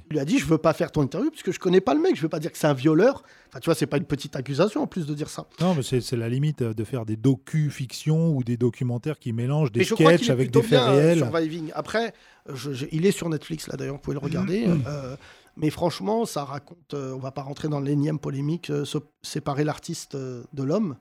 [0.10, 1.94] Il lui a dit je veux pas faire ton interview parce que je connais pas
[1.94, 3.22] le mec, je veux pas dire que c'est un violeur.
[3.50, 5.48] Enfin, tu vois, c'est pas une petite accusation en plus de dire ça.
[5.60, 9.72] Non, mais c'est la limite euh, de faire des docu-fictions ou des documentaires qui mélangent
[9.72, 11.18] des sketchs avec des faits euh, réels.
[11.20, 11.72] Surviving.
[11.76, 12.14] Après,
[12.54, 14.66] je- je- il est sur Netflix là d'ailleurs, vous pouvez le regarder.
[14.88, 15.16] euh,
[15.58, 16.94] mais franchement, ça raconte.
[16.94, 20.96] euh, on va pas rentrer dans l'énième polémique, euh, se- séparer l'artiste euh, de l'homme.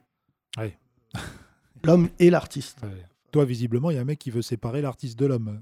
[0.59, 0.77] Ouais.
[1.85, 2.79] L'homme et l'artiste.
[2.83, 2.91] Ouais.
[3.33, 5.59] Toi, visiblement, il y a un mec qui veut séparer l'artiste de l'homme.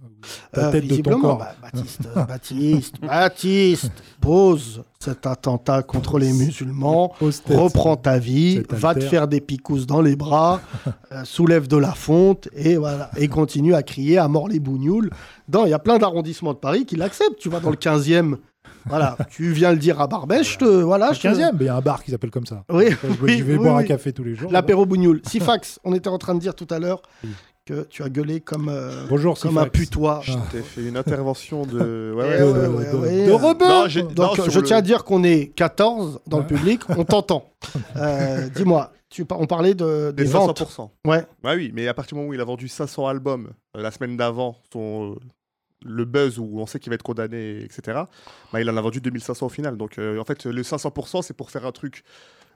[0.53, 1.39] Ta Euh, tête de ton corps.
[1.39, 7.15] bah, Baptiste, Baptiste, Baptiste, pose cet attentat contre les musulmans,
[7.49, 10.61] reprends ta vie, va te faire des picousses dans les bras,
[11.13, 15.11] euh, soulève de la fonte et voilà, et continue à crier à mort les bougnoules.
[15.49, 17.39] Dans, il y a plein d'arrondissements de Paris qui l'acceptent.
[17.39, 18.37] Tu vas dans le 15e,
[18.87, 21.67] voilà, tu viens le dire à Barbès, je te voilà, je te- 15e, mais il
[21.67, 22.65] y a un bar qui s'appelle comme ça.
[22.71, 23.85] Oui, Je vais, oui, je vais oui, boire oui.
[23.85, 24.51] un café tous les jours.
[24.53, 25.21] L'apéro bougnoul.
[25.27, 27.03] Sifax, on était en train de dire tout à l'heure
[27.67, 30.23] que tu as gueulé comme, euh, Bonjour, comme un putois.
[30.29, 30.33] Ah.
[30.51, 32.13] T'as fait une intervention de.
[32.17, 33.27] Ouais, Eh ouais, ouais, de- ouais, de- ouais.
[33.27, 34.15] de rebeu.
[34.15, 36.43] Donc, non, je le- tiens à dire qu'on est 14 dans Ouais.
[36.49, 37.45] le public, on t'entend.
[37.97, 40.61] Euh, Dis-moi, tu, par- on parlait de, des Des ventes.
[40.61, 40.91] 500%.
[41.07, 41.25] Ouais.
[41.43, 43.91] Bah oui, mais à partir du moment où il a vendu 500 albums euh, la
[43.91, 45.17] semaine d'avant, son,
[45.85, 48.03] le buzz où on sait qu'il va être condamné, etc.,
[48.53, 49.77] bah, il en a vendu 2500 au final.
[49.77, 52.03] Donc euh, en fait, le 500%, c'est pour faire un truc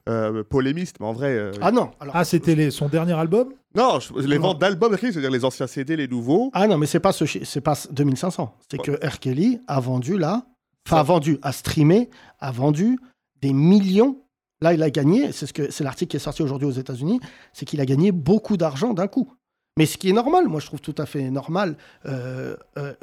[0.09, 1.29] euh, polémiste, mais en vrai.
[1.35, 2.15] euh, Ah non, alors.
[2.15, 3.55] Ah, c'était les- son dernier album?
[3.75, 6.51] Non, je- les ventes d'albums, c'est-à-dire les anciens CD, les nouveaux.
[6.53, 8.55] Ah non, mais c'est pas ce chi- c'est pas 2500.
[8.71, 9.19] C'est que R.
[9.19, 10.45] Kelly a vendu là,
[10.87, 12.99] enfin a vendu, a streamé, a vendu
[13.41, 14.21] des millions.
[14.61, 15.33] Là, il a gagné.
[15.33, 17.21] C'est ce que c'est l'article qui est sorti aujourd'hui aux États-Unis,
[17.55, 19.33] c'est qu'il a gagné beaucoup d'argent d'un coup.
[19.77, 21.77] Mais ce qui est normal, moi je trouve tout à fait normal.
[22.07, 22.95] euh, euh,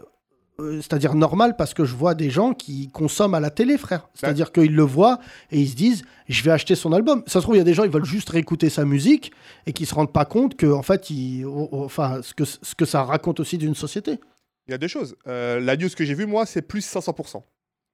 [0.61, 4.09] euh, c'est-à-dire normal parce que je vois des gens qui consomment à la télé, frère.
[4.13, 5.19] C'est-à-dire qu'ils le voient
[5.49, 7.23] et ils se disent, je vais acheter son album.
[7.25, 9.31] Ça se trouve, il y a des gens, ils veulent juste réécouter sa musique
[9.65, 11.07] et qui se rendent pas compte que, en fait,
[11.71, 14.19] enfin, ce que, ce que ça raconte aussi d'une société.
[14.67, 15.15] Il y a deux choses.
[15.27, 17.41] Euh, la news que j'ai vue, moi, c'est plus 500%.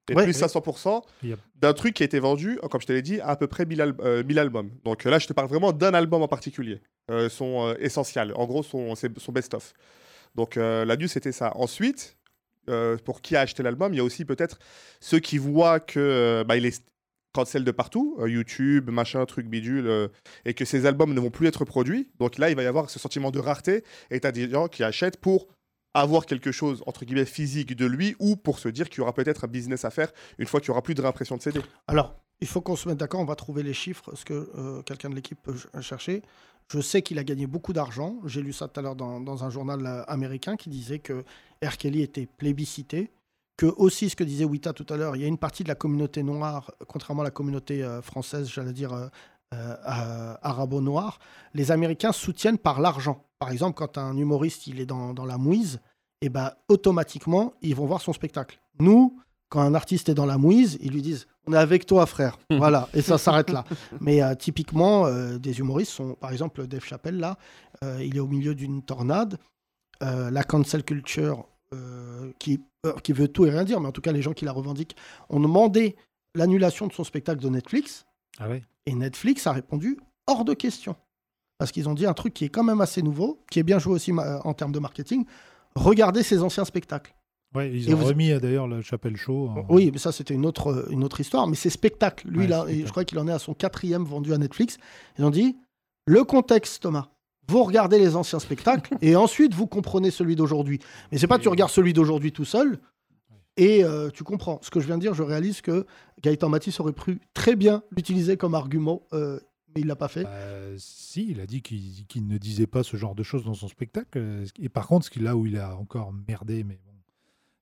[0.09, 0.39] Et Ouais, plus oui.
[0.39, 1.39] 500% Yep.
[1.55, 3.47] d'un truc qui a été vendu, euh, comme je te l'ai dit, à, à peu
[3.47, 4.71] près 1000, al- euh, 1000 albums.
[4.85, 6.81] Donc euh, là, je te parle vraiment d'un album en particulier.
[7.11, 8.31] Euh, son euh, essentiel.
[8.35, 9.73] En gros, son, c'est son best-of.
[10.35, 11.51] Donc euh, la news, c'était ça.
[11.55, 12.17] Ensuite,
[12.69, 14.59] euh, pour qui a acheté l'album, il y a aussi peut-être
[14.99, 16.83] ceux qui voient que euh, bah, il est
[17.33, 20.07] cancel de partout, euh, YouTube, machin, truc bidule, euh,
[20.45, 22.09] et que ces albums ne vont plus être produits.
[22.19, 24.67] Donc là, il va y avoir ce sentiment de rareté, et tu as des gens
[24.67, 25.47] qui achètent pour
[26.01, 29.13] avoir quelque chose, entre guillemets, physique de lui, ou pour se dire qu'il y aura
[29.13, 31.61] peut-être un business à faire une fois qu'il n'y aura plus de réimpression de CD.
[31.87, 34.81] Alors, il faut qu'on se mette d'accord, on va trouver les chiffres, ce que euh,
[34.83, 36.21] quelqu'un de l'équipe peut ch- chercher.
[36.71, 38.17] Je sais qu'il a gagné beaucoup d'argent.
[38.25, 41.23] J'ai lu ça tout à l'heure dans, dans un journal euh, américain qui disait que
[41.65, 41.77] R.
[41.77, 43.11] Kelly était plébiscité.
[43.55, 45.67] Que aussi, ce que disait Wita tout à l'heure, il y a une partie de
[45.67, 49.09] la communauté noire, contrairement à la communauté euh, française, j'allais dire
[49.53, 51.19] euh, euh, arabo-noire,
[51.53, 53.23] les Américains soutiennent par l'argent.
[53.39, 55.79] Par exemple, quand un humoriste il est dans, dans la mouise,
[56.21, 58.59] et ben, automatiquement, ils vont voir son spectacle.
[58.79, 59.17] Nous,
[59.49, 62.37] quand un artiste est dans la mouise, ils lui disent On est avec toi, frère.
[62.49, 63.63] voilà, et ça s'arrête là.
[64.01, 67.37] Mais euh, typiquement, euh, des humoristes sont, par exemple, Dave Chappelle, là,
[68.01, 69.37] il est au milieu d'une tornade.
[70.01, 71.47] La cancel culture,
[72.39, 72.59] qui,
[73.03, 74.95] qui veut tout et rien dire, mais en tout cas, les gens qui la revendiquent,
[75.29, 75.95] ont demandé
[76.35, 78.05] l'annulation de son spectacle de Netflix.
[78.39, 79.97] Ah ouais Et Netflix a répondu
[80.27, 80.95] hors de question.
[81.57, 83.79] Parce qu'ils ont dit un truc qui est quand même assez nouveau, qui est bien
[83.79, 85.25] joué aussi en termes de marketing.
[85.75, 87.15] Regardez ses anciens spectacles.
[87.55, 89.47] Ouais, ils ont vous- remis euh, d'ailleurs le Chapelle Show.
[89.49, 91.47] en- Oui, mais ça, c'était une autre, une autre histoire.
[91.47, 92.27] Mais c'est spectacle.
[92.27, 92.85] Lui, Ouais, là, spectacle.
[92.85, 94.77] je crois qu'il en est à son quatrième vendu à Netflix.
[95.17, 95.57] Ils ont dit
[96.05, 97.07] le contexte, Thomas.
[97.47, 100.79] Vous regardez les anciens spectacles et ensuite vous comprenez celui d'aujourd'hui.
[101.11, 102.79] Mais c'est pas tu regardes celui d'aujourd'hui tout seul
[103.57, 104.59] et euh, tu comprends.
[104.61, 105.85] Ce que je viens de dire, je réalise que
[106.21, 109.39] Gaëtan Matisse aurait pu très bien l'utiliser comme argument, euh,
[109.75, 110.25] mais il l'a pas fait.
[110.27, 113.67] Euh, si, il a dit qu'il ne disait pas ce genre de choses dans son
[113.67, 114.43] spectacle.
[114.59, 116.91] Et par contre, là où il a encore merdé, mais bon,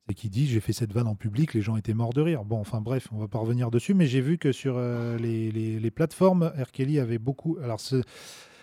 [0.08, 2.46] c'est qu'il dit j'ai fait cette vanne en public, les gens étaient morts de rire.
[2.46, 5.52] Bon, enfin bref, on va pas revenir dessus, mais j'ai vu que sur euh, les,
[5.52, 6.72] les- les plateformes, R.
[6.72, 7.58] Kelly avait beaucoup.
[7.64, 8.04] Alors, ce-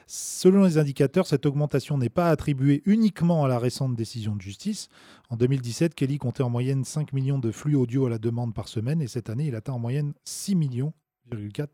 [0.07, 4.89] selon les indicateurs, cette augmentation n'est pas attribuée uniquement à la récente décision de justice.
[5.31, 8.69] En 2017, Kelly comptait en moyenne 5 millions de flux audio à la demande par
[8.69, 10.93] semaine, et cette année, il atteint en moyenne 6 millions,
[11.55, 11.71] 4.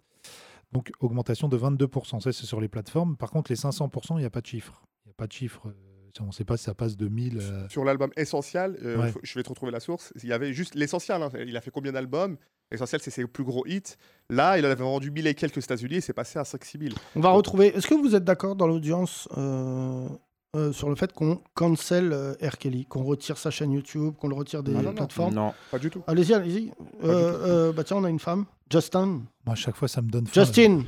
[0.73, 2.21] Donc, augmentation de 22%.
[2.21, 3.17] Ça, c'est sur les plateformes.
[3.17, 4.83] Par contre, les 500%, il n'y a pas de chiffre.
[5.05, 5.63] Il n'y a pas de chiffre.
[5.67, 5.73] euh,
[6.21, 7.39] On ne sait pas si ça passe de 1000.
[7.41, 9.13] euh, Sur l'album Essentiel, euh, Ouais.
[9.23, 11.23] je vais te retrouver la source, il y avait juste l'essentiel.
[11.23, 11.31] hein.
[11.47, 12.37] Il a fait combien d'albums?
[12.71, 13.95] L'essentiel, c'est ses plus gros hits.
[14.29, 16.79] Là, il en avait vendu 1000 et quelques aux États-Unis et c'est passé à 5-6
[16.81, 16.95] 000.
[17.17, 17.69] On va retrouver.
[17.69, 20.07] Est-ce que vous êtes d'accord dans l'audience euh,
[20.55, 22.59] euh, sur le fait qu'on cancel euh, R.
[22.59, 24.93] Kelly, qu'on retire sa chaîne YouTube, qu'on le retire des non, non.
[24.93, 25.35] plateformes?
[25.35, 25.55] Non.
[25.71, 26.03] Pas du tout.
[26.07, 26.71] Allez-y, allez-y.
[27.05, 28.45] Euh, euh, bah tiens, on a une femme.
[28.71, 29.07] Justin.
[29.47, 30.45] Moi, à chaque fois, ça me donne faim.
[30.45, 30.83] Justin.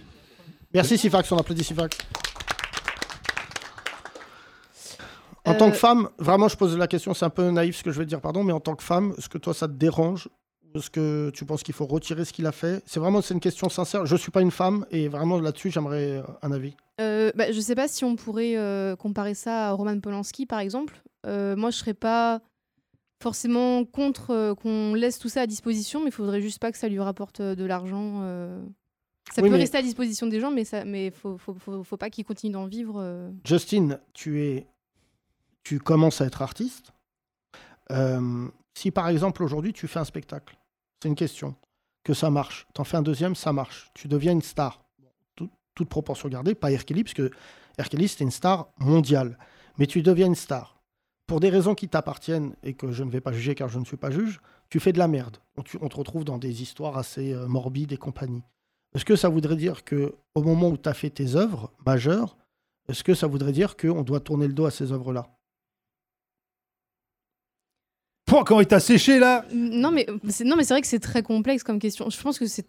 [0.75, 1.97] Merci Sifax, on applaudit Sifax.
[5.47, 7.83] En Euh, tant que femme, vraiment, je pose la question, c'est un peu naïf ce
[7.83, 9.73] que je vais dire, pardon, mais en tant que femme, est-ce que toi ça te
[9.73, 10.29] dérange
[10.75, 13.41] Est-ce que tu penses qu'il faut retirer ce qu'il a fait C'est vraiment c'est une
[13.41, 14.07] question sincère.
[14.07, 16.75] Je suis pas une femme et vraiment là-dessus, j'aimerais euh, un avis.
[17.01, 20.61] Euh, bah, je sais pas si on pourrait euh, comparer ça à Roman Polanski, par
[20.61, 21.03] exemple.
[21.27, 22.41] Euh, moi, je serais pas
[23.23, 26.89] forcément contre qu'on laisse tout ça à disposition, mais il faudrait juste pas que ça
[26.89, 28.23] lui rapporte de l'argent.
[29.33, 31.85] Ça Oui, peut mais- rester à disposition des gens, mais ça, mais faut, faut, faut,
[31.85, 32.97] faut pas qu'il continue d'en vivre.
[32.99, 33.31] euh.
[33.45, 34.67] Justin, tu es,
[35.63, 36.93] tu commences à être artiste.
[38.75, 40.57] Si par exemple aujourd'hui tu fais un spectacle,
[41.03, 41.55] c'est une question,
[42.05, 44.83] que ça marche, t'en fais un deuxième, ça marche, tu deviens une star.
[45.37, 46.75] Tout- toute proportion gardée, pas.
[46.77, 47.23] Kelly, puisque
[47.79, 47.89] R.
[47.89, 49.39] Kelly c'était une star mondiale,
[49.79, 50.81] mais tu deviens une star.
[51.27, 53.85] Pour des raisons qui t'appartiennent et que je ne vais pas juger car je ne
[53.85, 55.37] suis pas juge, tu fais de la merde.
[55.57, 58.43] On te retrouve dans des histoires assez euh, morbides et compagnie.
[58.95, 62.37] Est-ce que ça voudrait dire que au moment où tu as fait tes œuvres majeures,
[62.89, 65.29] est-ce que ça voudrait dire qu'on doit tourner le dos à ces œuvres-là?
[68.31, 71.01] Pouah, quand il t'a séché là Non, mais c'est non, mais c'est vrai que c'est
[71.01, 72.09] très complexe comme question.
[72.11, 72.67] Je pense que c'est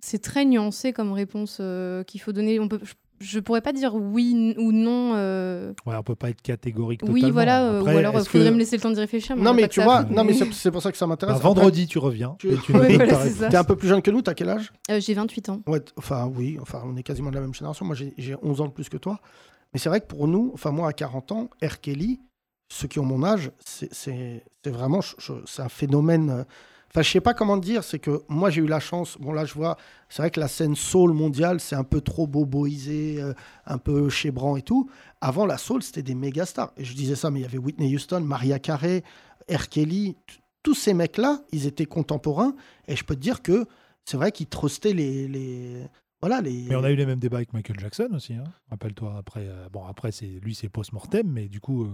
[0.00, 2.60] c'est très nuancé comme réponse euh, qu'il faut donner.
[2.60, 5.12] On peut, je, je pourrais pas dire oui ou non.
[5.14, 7.64] euh, Ouais, on peut pas être catégorique oui, voilà.
[7.64, 9.34] euh, Après, ou alors, il est-ce faudrait que- me laisser le temps d'y réfléchir.
[9.36, 11.34] Non, mais tu vois, non, mais c'est c'est pour ça que ça m'intéresse.
[11.34, 12.36] Bah, Après, vendredi, tu reviens.
[12.38, 14.72] tu Ouais, voilà, es un peu plus jeune que nous, t'as quel âge?
[14.90, 15.60] Euh, J'ai 28 ans.
[15.66, 17.84] Ouais, enfin oui, enfin on est quasiment de la même génération.
[17.86, 19.20] Moi j'ai j'ai 11 ans de plus que toi.
[19.72, 21.80] Mais c'est vrai que pour nous, enfin moi à 40 ans, R.
[21.80, 22.20] Kelly,
[22.68, 25.00] ceux qui ont mon âge, c'est- vraiment
[25.46, 26.30] c'est un phénomène.
[26.30, 26.44] euh,
[26.90, 29.16] Enfin, je sais pas comment dire, c'est que moi j'ai eu la chance.
[29.18, 29.76] Bon là, je vois,
[30.08, 33.34] c'est vrai que la scène soul mondiale, c'est un peu trop boboisé, euh,
[33.66, 34.88] un peu chébrant et tout.
[35.20, 36.72] Avant la soul, c'était des méga stars.
[36.76, 39.02] Et je disais ça, mais il y avait Whitney Houston, Maria Carey,
[39.52, 39.68] R.
[39.68, 40.16] Kelly,
[40.62, 42.54] tous ces mecs-là, ils étaient contemporains.
[42.86, 43.66] Et je peux te dire que
[44.04, 45.82] c'est vrai qu'ils trustaient les, les,
[46.22, 46.66] voilà les.
[46.68, 48.34] Mais on a eu les mêmes débats avec Michael Jackson aussi.
[48.34, 48.44] hein.
[48.70, 51.88] Rappelle-toi, après, euh, bon, après c'est lui, c'est post-mortem, mais du coup,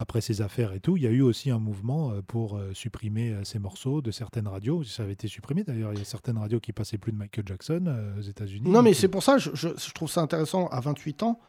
[0.00, 2.72] après ces affaires et tout, il y a eu aussi un mouvement euh, pour euh,
[2.72, 4.84] supprimer euh, ces morceaux de certaines radios.
[4.84, 5.92] Ça avait été supprimé d'ailleurs.
[5.92, 8.70] Il y a certaines radios qui passaient plus de Michael Jackson aux États-Unis.
[8.70, 11.40] Non, mais c'est pour ça, je, je, je trouve ça intéressant à 28 ans.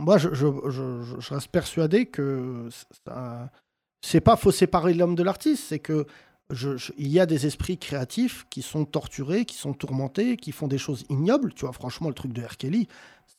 [0.00, 2.68] Moi, je, reste persuadé que
[4.00, 6.06] c'est pas faut séparer l'homme de l'artiste, c'est que
[6.50, 10.52] je- je- il y a des esprits créatifs qui sont torturés, qui sont tourmentés, qui
[10.52, 11.52] font des choses ignobles.
[11.54, 12.56] Tu vois, franchement, le truc de R.
[12.56, 12.88] Kelly,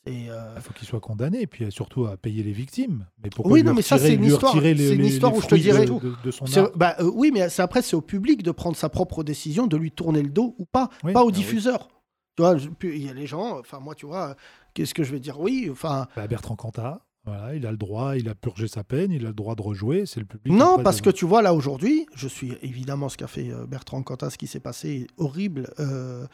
[0.08, 3.06] euh, Il faut qu'il soit condamné et puis euh, surtout à payer les victimes.
[3.24, 5.56] Mais pourquoi Oui, non, mais ça, c'est une histoire, les- une histoire où je te
[5.56, 5.86] de- dirais.
[5.86, 6.46] de, son
[6.76, 9.78] bah, euh, oui, mais c'est- après, c'est au public de prendre sa propre décision, de
[9.78, 11.34] lui tourner le dos ou pas, Oui, pas aux bah oui.
[11.34, 11.90] diffuseurs.
[12.38, 14.36] Tu vois, il y a les gens, enfin, moi, tu vois,
[14.74, 15.40] qu'est-ce que je vais dire?
[15.40, 16.08] Oui, enfin.
[16.16, 19.30] Bah, Bertrand Cantat, voilà, il a le droit, il a purgé sa peine, il a
[19.30, 20.06] le droit de rejouer.
[20.06, 20.54] C'est le public.
[20.54, 23.66] Non, parce de- que tu vois, là, aujourd'hui, je suis évidemment ce qu'a fait euh,
[23.66, 25.70] Bertrand Cantat, ce qui s'est passé horrible.
[25.80, 26.26] euh,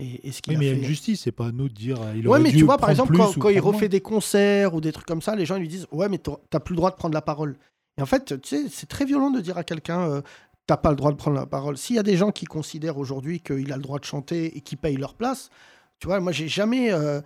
[0.00, 1.52] et, et ce qu'il Oui, a mais il y a une justice, c'est pas à
[1.52, 2.00] nous de dire.
[2.00, 3.88] euh, Il Ouais, mais dû tu vois, par exemple, quand, il refait moins.
[3.88, 6.60] des concerts ou des trucs comme ça, les gens lui disent Ouais, mais t'as t'as
[6.60, 7.56] plus le droit de prendre la parole.
[7.98, 10.20] Et en fait, tu sais, c'est très violent de dire à quelqu'un euh,
[10.68, 11.78] T'as pas le droit de prendre la parole.
[11.78, 14.60] S'il y a des gens qui considèrent aujourd'hui qu'il a le droit de chanter et
[14.60, 15.48] qui payent leur place,
[15.98, 16.92] tu vois, moi, j'ai jamais.
[16.92, 17.20] euh,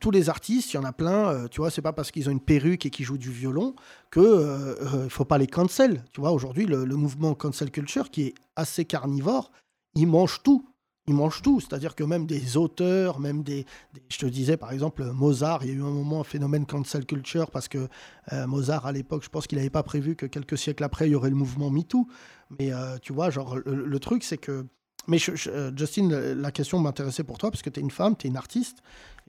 [0.00, 2.28] tous les artistes, il y en a plein, euh, tu vois, c'est pas parce qu'ils
[2.28, 3.74] ont une perruque et qu'ils jouent du violon
[4.10, 6.04] que euh, euh, faut pas les cancel.
[6.12, 9.50] Tu vois, aujourd'hui, le, mouvement cancel culture, qui est assez carnivore,
[9.94, 10.68] il mange tout.
[11.08, 11.60] Il mange tout.
[11.60, 13.64] C'est-à-dire que même des auteurs, même des,
[14.08, 17.06] Je te disais, par exemple, Mozart, il y a eu un moment un phénomène cancel
[17.06, 17.88] culture parce que
[18.32, 21.12] euh, Mozart, à l'époque, je pense qu'il n'avait pas prévu que quelques siècles après, il
[21.12, 22.08] y aurait le mouvement MeToo.
[22.58, 22.70] Mais
[23.02, 24.66] tu vois, genre, le, truc, c'est que.
[25.08, 28.30] Mais Justine, la question m'intéressait pour toi parce que tu es une femme, tu es
[28.30, 28.78] une artiste.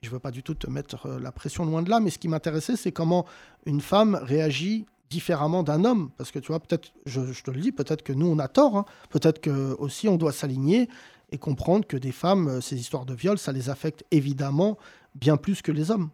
[0.02, 2.18] Je veux pas du tout te mettre euh, la pression loin de là, mais ce
[2.18, 3.26] qui m'intéressait, c'est comment
[3.66, 6.10] une femme réagit différemment d'un homme.
[6.16, 8.48] Parce que tu vois, peut-être, je, je te le dis, peut-être que nous, on a
[8.48, 8.76] tort.
[8.76, 8.84] hein.
[9.10, 10.88] Peut-être que aussi on doit s'aligner
[11.32, 14.78] et comprendre que des femmes, euh, ces histoires de viol, ça les affecte évidemment
[15.14, 16.10] bien plus que les hommes.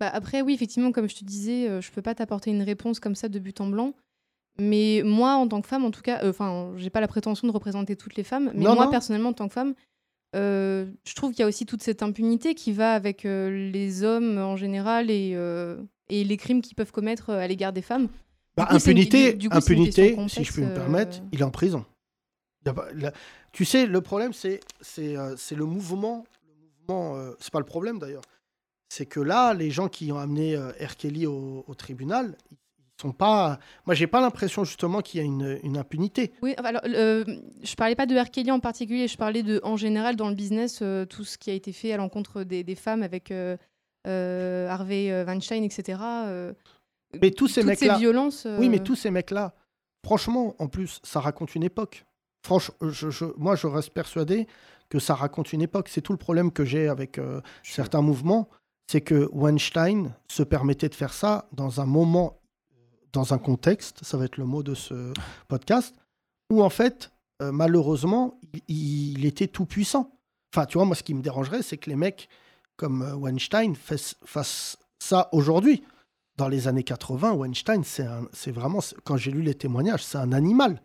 [0.00, 2.98] Bah, après, oui, effectivement, comme je te disais, euh, je peux pas t'apporter une réponse
[3.00, 3.92] comme ça de but en blanc.
[4.60, 7.46] Mais moi, en tant que femme, en tout cas, euh, enfin, j'ai pas la prétention
[7.46, 8.90] de représenter toutes les femmes, mais Non, moi, non.
[8.90, 9.74] personnellement, en tant que femme,
[10.36, 14.02] euh, je trouve qu'il y a aussi toute cette impunité qui va avec euh, les
[14.04, 18.06] hommes en général et, euh, et les crimes qu'ils peuvent commettre à l'égard des femmes.
[18.06, 18.12] Du
[18.56, 20.84] Bah, coup, c'est une- impunité, du- du coup, impunité question si je puis me complexe,
[20.84, 21.84] permettre, il est en prison.
[22.66, 22.88] Il pas-
[23.52, 24.60] Tu sais, le problème, c'est
[24.98, 26.24] le mouvement.
[26.46, 28.22] Le mouvement c'est pas le problème d'ailleurs.
[28.90, 30.96] C'est que là, les gens qui ont amené R.
[30.96, 32.56] Kelly au, au tribunal, ils
[33.00, 33.58] sont pas.
[33.86, 36.32] Moi, j'ai pas l'impression justement qu'il y a une, une impunité.
[36.42, 37.24] Oui, alors, euh,
[37.62, 38.30] je parlais pas de R.
[38.30, 41.50] Kelly en particulier, je parlais de, en général, dans le business, euh, tout ce qui
[41.50, 43.56] a été fait à l'encontre des, des femmes avec euh,
[44.06, 45.98] euh, Harvey Weinstein, etc.
[46.02, 46.52] euh,
[47.22, 47.94] Mais tous ces toutes mecs-là.
[47.94, 48.46] ces violences.
[48.58, 49.54] Oui, mais tous ces mecs-là,
[50.04, 52.04] franchement, en plus, ça raconte une époque.
[52.44, 54.46] Franchement, je, je- moi, je reste persuadé
[54.88, 55.88] que ça raconte une époque.
[55.88, 58.48] C'est tout le problème que j'ai avec euh, certains mouvements.
[58.90, 62.37] C'est que Weinstein se permettait de faire ça dans un moment,
[63.12, 65.12] dans un contexte, ça va être le mot de ce
[65.48, 65.94] podcast,
[66.50, 67.10] où en fait,
[67.42, 68.38] euh, malheureusement,
[68.68, 70.18] il, était tout puissant.
[70.52, 72.28] Enfin, tu vois, moi, ce qui me dérangerait, c'est que les mecs
[72.76, 75.84] comme euh, Weinstein fassent, fassent ça aujourd'hui.
[76.36, 80.80] Dans les années 80, Weinstein, c'est vraiment, quand j'ai lu les témoignages, c'est un animal.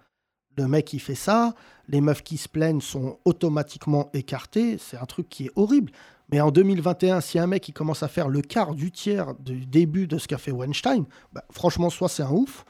[0.58, 1.54] Le mec, il fait ça,
[1.88, 5.92] les meufs qui se plaignent sont automatiquement écartées, c'est un truc qui est horrible.
[6.32, 9.66] Mais en 2021, si un mec il commence à faire le quart du tiers du
[9.66, 12.66] début de ce qu'a fait Weinstein, bah, franchement, soit c'est un ouf,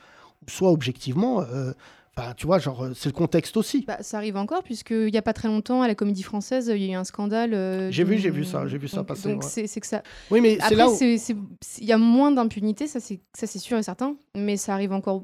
[0.48, 1.72] soit objectivement, euh,
[2.38, 3.86] tu vois, genre, euh, c'est le contexte aussi.
[3.88, 6.82] bah, ça arrive encore, puisqu'il n'y a pas très longtemps, à la Comédie Française, il
[6.84, 7.54] y a eu un scandale.
[7.54, 9.50] euh, J'ai vu, j'ai vu ça, j'ai vu ça passer, Donc, ouais.
[9.68, 10.04] c'est que ça.
[10.30, 13.60] Oui, mais c'est Après, là où- il y a moins d'impunité, ça c'est ça, c'est
[13.60, 15.24] sûr et certain, mais ça arrive encore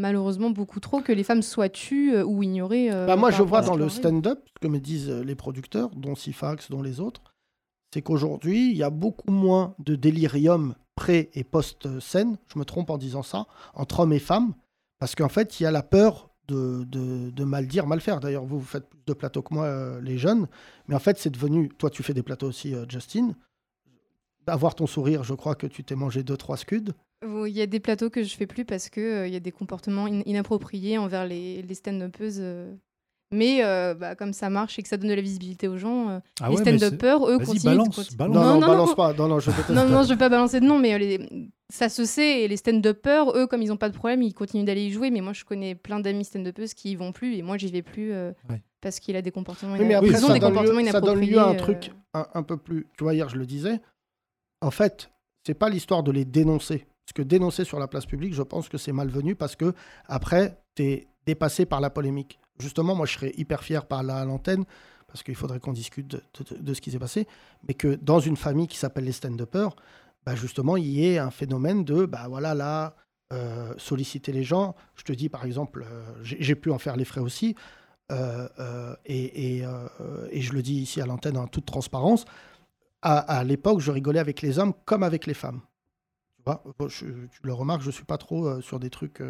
[0.00, 2.90] malheureusement beaucoup trop que les femmes soient tues euh, ou ignorées.
[2.92, 6.14] euh, Bah, moi, je vois dans le stand-up, ce que me disent les producteurs, dont
[6.14, 7.22] Sifax, dont les autres,
[7.92, 12.90] c'est qu'aujourd'hui, il y a beaucoup moins de délirium pré- et post-scène, je me trompe
[12.90, 14.54] en disant ça, entre hommes et femmes,
[14.98, 18.20] parce qu'en fait, il y a la peur de, de- mal dire, mal faire.
[18.20, 20.48] D'ailleurs, vous, vous faites plus de plateaux que moi, euh, les jeunes,
[20.86, 23.34] mais en fait, c'est devenu, toi, tu fais des plateaux aussi, euh, Justin,
[24.46, 26.92] avoir ton sourire, je crois que tu t'es mangé deux, trois scuds.
[27.22, 29.50] Il y a des plateaux que je fais plus parce que euh, y a des
[29.52, 32.38] comportements in- inappropriés envers les, les stand-uppeuses.
[32.40, 32.74] euh.
[33.32, 36.08] Mais euh, bah, comme ça marche et que ça donne de la visibilité aux gens,
[36.08, 37.58] euh, Ah les ouais, stand-uppers, eux, continuent.
[37.58, 38.34] de balance, balance.
[38.34, 39.12] Non, non, balance pas.
[39.12, 39.70] Non, non, je déteste.
[39.70, 42.40] Non, non, je vais pas balancer de nom, mais euh, les- ça se sait.
[42.42, 45.10] Et les stand-uppers, eux, comme ils n'ont pas de problème, ils continuent d'aller y jouer.
[45.10, 47.82] Mais moi, je connais plein d'amis stand-uppeuses qui y vont plus et moi, j'y vais
[47.82, 48.62] plus euh, Ouais.
[48.80, 50.86] parce qu'il a des comportements, Oui, mais après, ils ont ça, des donne comportements lieu,
[50.90, 52.86] ça donne lieu à un truc un, un peu plus.
[52.96, 53.80] Tu vois, hier, je le disais.
[54.62, 55.10] En fait,
[55.46, 56.86] c'est pas l'histoire de les dénoncer.
[57.04, 59.72] Parce que dénoncer sur la place publique, je pense que c'est malvenu parce que
[60.06, 62.38] après, tu es dépassé par la polémique.
[62.58, 64.64] Justement, moi, je serais hyper fier par là à l'antenne
[65.08, 67.26] parce qu'il faudrait qu'on discute de, ce qui s'est passé.
[67.66, 69.74] Mais que dans une famille qui s'appelle les stand-uppers,
[70.24, 72.94] bah justement, il y ait un phénomène de bah voilà, là,
[73.32, 74.74] euh, solliciter les gens.
[74.94, 77.54] Je te dis, par exemple, euh, j'ai pu en faire les frais aussi.
[78.10, 82.24] euh, et, je le dis ici à l'antenne en toute transparence.
[83.00, 85.60] À, l'époque, je rigolais avec les hommes comme avec les femmes.
[86.36, 89.22] Tu vois, tu le remarques, je suis pas trop sur des trucs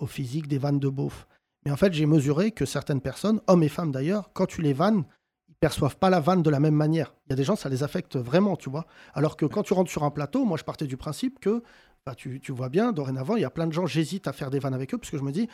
[0.00, 1.26] au physique, des vannes de beauf.
[1.64, 4.72] Mais en fait, j'ai mesuré que certaines personnes, hommes et femmes d'ailleurs, quand tu les
[4.72, 5.04] vannes,
[5.48, 7.14] ils perçoivent pas la vanne de la même manière.
[7.26, 8.86] Il y a des gens, ça les affecte vraiment, tu vois.
[9.14, 11.62] Alors que quand tu rentres sur un plateau, moi, je partais du principe que,
[12.04, 14.50] bah, tu, tu vois bien, dorénavant, il y a plein de gens, j'hésite à faire
[14.50, 15.48] des vannes avec eux, parce que je me dis,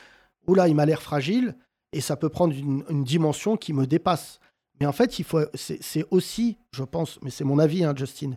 [0.47, 1.57] oula, il m'a l'air fragile,
[1.93, 4.41] et ça peut prendre une, une dimension qui me dépasse.
[4.81, 7.93] Mais en fait, il faut, c'est c'est aussi, je pense, mais c'est mon avis, hein,
[7.95, 8.33] Justin.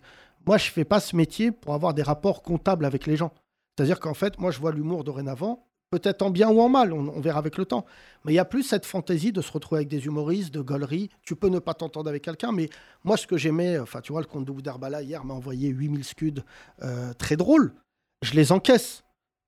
[0.46, 3.32] Moi, je fais pas ce métier pour avoir des rapports comptables avec les gens.
[3.76, 7.22] C'est-à-dire qu'en fait, moi, je vois l'humour dorénavant, peut-être en bien ou en mal, on,
[7.22, 7.86] verra avec le temps.
[8.26, 11.12] Mais il y a plus cette fantaisie de se retrouver avec des humoristes, de gaulerie.
[11.22, 12.70] Tu peux ne pas t'entendre avec quelqu'un, mais
[13.04, 16.34] moi, ce que j'aimais, enfin, tu vois, le comte de hier, m'a envoyé 8000 scuds
[16.82, 17.76] euh, très drôles.
[18.24, 19.04] Je les encaisse.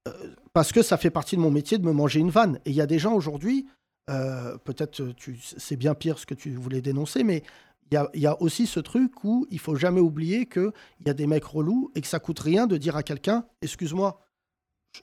[0.08, 0.12] Euh,
[0.54, 2.60] parce que ça fait partie de mon métier de me manger une vanne.
[2.66, 3.66] Et il y a des gens aujourd'hui,
[4.12, 5.02] euh, peut-être
[5.58, 7.42] c'est bien pire ce que tu voulais dénoncer, mais
[7.90, 10.72] il y a, il y a aussi ce truc où il faut jamais oublier qu'il
[11.08, 14.25] y a des mecs relous et que ça coûte rien de dire à quelqu'un Excuse-moi,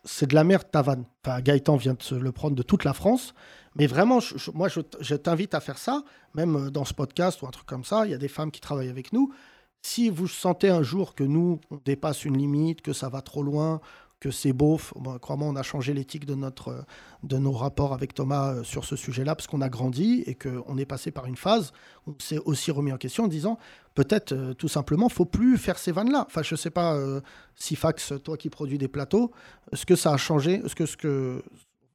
[0.05, 1.05] c'est de la merde ta vanne.
[1.25, 3.35] Enfin, Gaëtan vient de se le prendre de toute la France.
[3.75, 4.19] Mais vraiment,
[4.55, 7.85] moi, je t'invite à faire ça, même euh, dans ce podcast ou un truc comme
[7.85, 8.07] ça.
[8.07, 9.33] Il y a des femmes qui travaillent avec nous.
[9.81, 13.43] Si vous sentez un jour que nous, on dépasse une limite, que ça va trop
[13.43, 13.81] loin,
[14.23, 16.83] que c'est beauf, bon, crois-moi, on a changé l'éthique de, euh,
[17.25, 20.79] de nos rapports avec Thomas euh, sur ce sujet-là, parce qu'on a grandi et qu'on
[20.79, 21.73] est passé par une phase
[22.07, 23.59] où on s'est aussi remis en question en disant
[23.97, 26.25] peut-être euh, tout simplement, faut plus faire ces vannes-là.
[26.29, 27.21] Enfin, je sais pas, euh,
[27.57, 29.33] Sifax, toi qui produis des plateaux,
[29.73, 30.63] est-ce que ça a changé?
[30.65, 31.43] Est-ce que ce que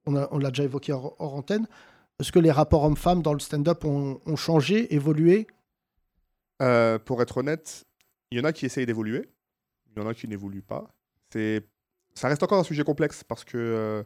[0.06, 1.66] on l'a déjà évoqué hors, antenne
[2.20, 5.48] Est-ce que les rapports hommes-femmes dans le stand-up ont, changé, évolué?
[6.60, 7.86] Pour être honnête,
[8.32, 9.30] il y en a qui essayent d'évoluer,
[9.92, 10.90] il y en a qui n'évoluent pas.
[11.30, 11.66] C'est,
[12.18, 14.04] ça reste encore un sujet complexe parce que euh,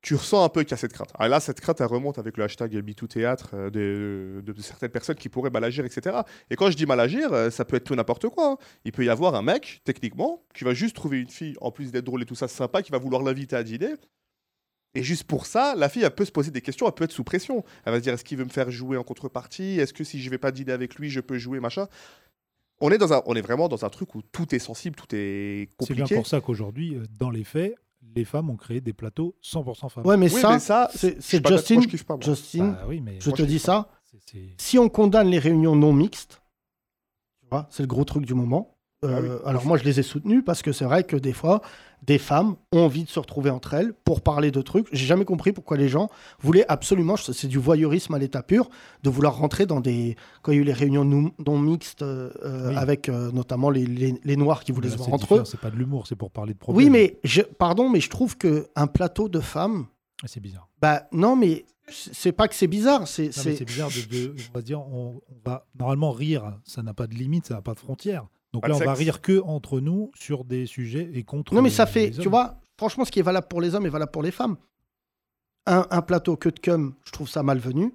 [0.00, 1.10] tu ressens un peu qu'il y a cette crainte.
[1.18, 4.90] Ah, là, cette crainte, elle remonte avec le hashtag MeTooThéâtre euh, de, de, de certaines
[4.90, 6.18] personnes qui pourraient mal agir, etc.
[6.50, 8.52] Et quand je dis mal agir, euh, ça peut être tout n'importe quoi.
[8.52, 8.56] hein.
[8.84, 11.90] Il peut y avoir un mec, techniquement, qui va juste trouver une fille, en plus
[11.90, 13.94] d'être drôle et tout ça, sympa, qui va vouloir l'inviter à dîner.
[14.94, 17.12] Et juste pour ça, la fille, elle peut se poser des questions, elle peut être
[17.12, 17.64] sous pression.
[17.84, 19.78] Elle va se dire, est-ce qu'il veut me faire jouer en contrepartie?
[19.80, 21.88] Est-ce que si je vais pas dîner avec lui, je peux jouer, machin?
[22.80, 25.06] On est, dans un, on est vraiment dans un truc où tout est sensible, tout
[25.14, 26.02] est C'est compliqué.
[26.04, 27.74] bien pour ça qu'aujourd'hui, euh, dans les faits,
[28.14, 30.06] les femmes ont créé des plateaux 100% femmes.
[30.06, 31.74] Ouais, mais Oui, ça, mais ça, c'est c'est Justin.
[31.74, 32.24] moi, je kiffe pas, moi.
[32.24, 33.88] Justin, Bah oui, mais je te je dis ça.
[34.04, 36.40] c'est- c'est- Si on condamne les réunions non mixtes,
[37.40, 38.77] tu vois, c'est le gros truc du moment.
[39.04, 39.50] Euh, Ah oui.
[39.50, 41.60] Alors moi, je les ai soutenus parce que c'est vrai que des fois,
[42.02, 44.88] des femmes ont envie de se retrouver entre elles pour parler de trucs.
[44.92, 46.08] J'ai jamais compris pourquoi les gens
[46.40, 48.68] voulaient absolument, c'est du voyeurisme à l'état pur,
[49.04, 50.16] de vouloir rentrer dans des...
[50.42, 52.76] Quand il y a eu les réunions non, mixtes, euh, euh, Oui.
[52.76, 55.44] avec euh, notamment les, les- les Noirs qui voulaient Là, se voir c'est entre eux.
[55.44, 56.84] C'est pas de l'humour, c'est pour parler de problèmes.
[56.86, 59.86] Oui, mais je, pardon, mais je trouve que un plateau de femmes,
[60.26, 60.68] C'est bizarre.
[60.80, 64.54] bah non, mais c'est pas que c'est bizarre, c'est c'est- C'est bizarre de, de- on
[64.54, 67.74] va dire, on, on va normalement rire, ça n'a pas de limite, ça n'a pas
[67.74, 68.26] de frontières.
[68.52, 71.54] Donc Pas là, on va rire que entre nous sur des sujets et contre.
[71.54, 73.84] Non, mais les- ça fait, tu vois, franchement, ce qui est valable pour les hommes
[73.86, 74.56] est valable pour les femmes.
[75.66, 77.92] Un, un plateau que de cum, je trouve ça malvenu.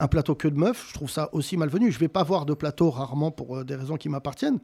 [0.00, 1.90] Un plateau que de meufs, je trouve ça aussi malvenu.
[1.92, 4.58] Je vais pas voir de plateau rarement pour euh, des raisons qui m'appartiennent.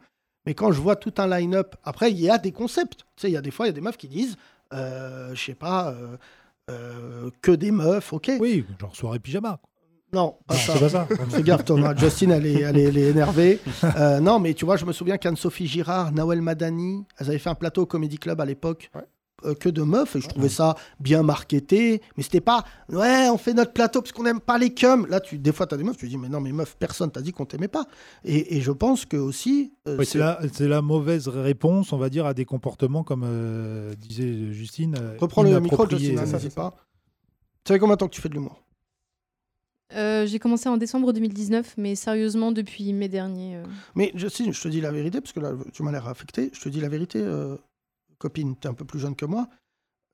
[0.45, 3.03] Mais quand je vois tout un line-up, après, il y a des concepts.
[3.17, 4.37] Tu sais, il y a des fois, il y a des meufs qui disent,
[4.75, 6.17] euh, je sais pas, euh,
[6.69, 8.33] euh, que des meufs, ok.
[8.41, 9.59] Oui, genre soirée pyjama.
[9.63, 9.71] quoi.
[10.13, 10.73] Non, pas ça.
[10.75, 11.09] c'est pas ça.
[11.31, 11.95] Fais gaffe, Thomas.
[11.97, 13.61] Justine, elle est, elle est, elle est énervée.
[13.97, 17.51] Euh, non, mais tu vois, je me souviens qu'Anne-Sophie Girard, Nawel Madani, elles avaient fait
[17.51, 18.91] un plateau au Comedy Club à l'époque.
[18.95, 19.03] Ouais.
[19.47, 23.39] euh, que de meufs, et je trouvais ça bien marketé, mais c'était pas ouais, on
[23.39, 25.07] fait notre plateau parce qu'on n'aime pas les cums.
[25.09, 27.11] Là, tu, des fois, tu as des meufs, tu dis, mais non, mais meuf, personne
[27.11, 27.87] t'a dit qu'on t'aimait pas.
[28.25, 29.73] Et, et je pense que aussi.
[29.89, 30.19] euh, Ouais, c'est-
[30.69, 33.25] la, mauvaise réponse, on va dire, à des comportements comme
[33.99, 34.95] disait Justine.
[35.19, 35.89] Reprends le micro.
[35.89, 36.75] Justine, ça, n'hésite pas.
[37.65, 38.63] Tu sais combien de temps que tu fais de l'humour?
[39.95, 43.57] Euh, J'ai commencé en décembre 2019, mais sérieusement depuis mai dernier.
[43.57, 43.65] euh.
[43.95, 46.51] Mais Justine, je te dis la vérité, parce que là, tu m'as l'air affecté.
[46.55, 47.57] Je te dis la vérité, euh,
[48.19, 49.49] copine, tu es un peu plus jeune que moi.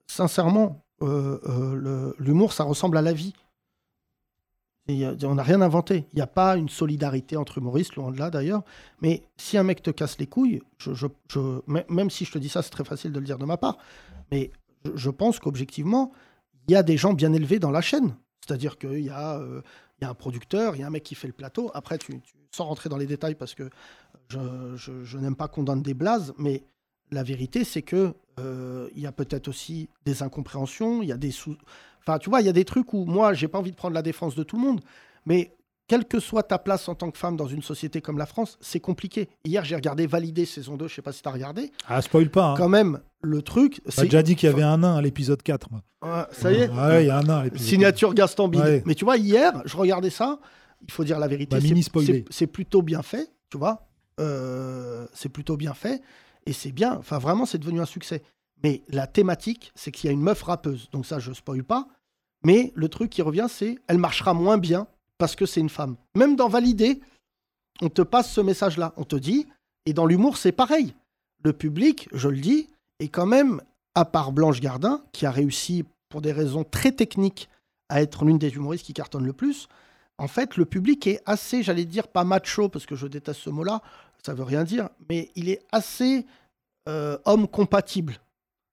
[0.07, 0.83] Sincèrement,
[2.19, 3.33] l'humour, ça ressemble à la vie.
[4.89, 6.05] On n'a rien inventé.
[6.13, 8.63] Il n'y a pas une solidarité entre humoristes, loin de là d'ailleurs.
[9.01, 12.31] Mais si un mec te casse les couilles, je, je- je- mê- même si je
[12.31, 13.77] te dis ça, c'est très facile de le dire de ma part,
[14.31, 14.49] mais
[14.83, 16.11] je, je pense qu'objectivement,
[16.67, 18.15] il y a des gens bien élevés dans la chaîne.
[18.49, 19.61] C'est-à-dire qu'il y, a, euh,
[19.99, 21.69] il y a un producteur, il y a un mec qui fait le plateau.
[21.75, 21.99] Après,
[22.51, 23.69] sans rentrer dans les détails, parce que
[24.29, 26.63] je, je- n'aime pas qu'on donne des blazes, mais
[27.11, 31.17] la vérité, c'est que euh, il y a peut-être aussi des incompréhensions, il y a
[31.17, 31.55] des sous...
[32.01, 33.93] Enfin, tu vois, il y a des trucs où moi, j'ai pas envie de prendre
[33.93, 34.81] la défense de tout le monde,
[35.25, 35.55] mais
[35.89, 38.59] quelle que soit ta place en tant que femme dans une société comme la France,
[38.61, 39.27] c'est compliqué.
[39.43, 41.71] Hier, j'ai regardé Valider saison 2, je sais pas si tu as regardé.
[41.87, 42.51] Ah, spoil pas.
[42.51, 42.55] Hein.
[42.55, 43.81] Quand même, le truc.
[43.93, 45.71] T'as déjà dit qu'il y avait un nain à l'épisode 4.
[45.71, 45.81] Moi.
[46.03, 48.61] Ouais, ça y est Ouais, il y a un nain à l'épisode Signature Gaston Bide.
[48.61, 48.83] Ouais.
[48.85, 50.39] Mais tu vois, hier, je regardais ça,
[50.83, 51.57] il faut dire la vérité.
[51.59, 53.87] Bah, C'est plutôt bien fait, tu vois.
[54.19, 56.03] Euh, c'est plutôt bien fait.
[56.45, 56.97] Et c'est bien.
[56.97, 58.21] Enfin, vraiment, c'est devenu un succès.
[58.63, 60.87] Mais la thématique, c'est qu'il y a une meuf rappeuse.
[60.91, 61.87] Donc ça, je spoil pas.
[62.43, 64.87] Mais le truc qui revient, c'est elle marchera moins bien
[65.19, 65.95] parce que c'est une femme.
[66.15, 66.99] Même dans Valider,
[67.81, 68.93] on te passe ce message-là.
[68.97, 69.45] On te dit,
[69.85, 70.95] et dans l'humour, c'est pareil.
[71.43, 72.67] Le public, je le dis,
[72.99, 73.61] est quand même,
[73.93, 77.49] à part Blanche Gardin, qui a réussi pour des raisons très techniques
[77.89, 79.67] à être l'une des humoristes qui cartonnent le plus,
[80.19, 83.49] en fait, le public est assez, j'allais dire, pas macho, parce que je déteste ce
[83.49, 83.81] mot-là,
[84.23, 86.25] ça veut rien dire, mais il est assez
[86.89, 88.17] euh, homme compatible.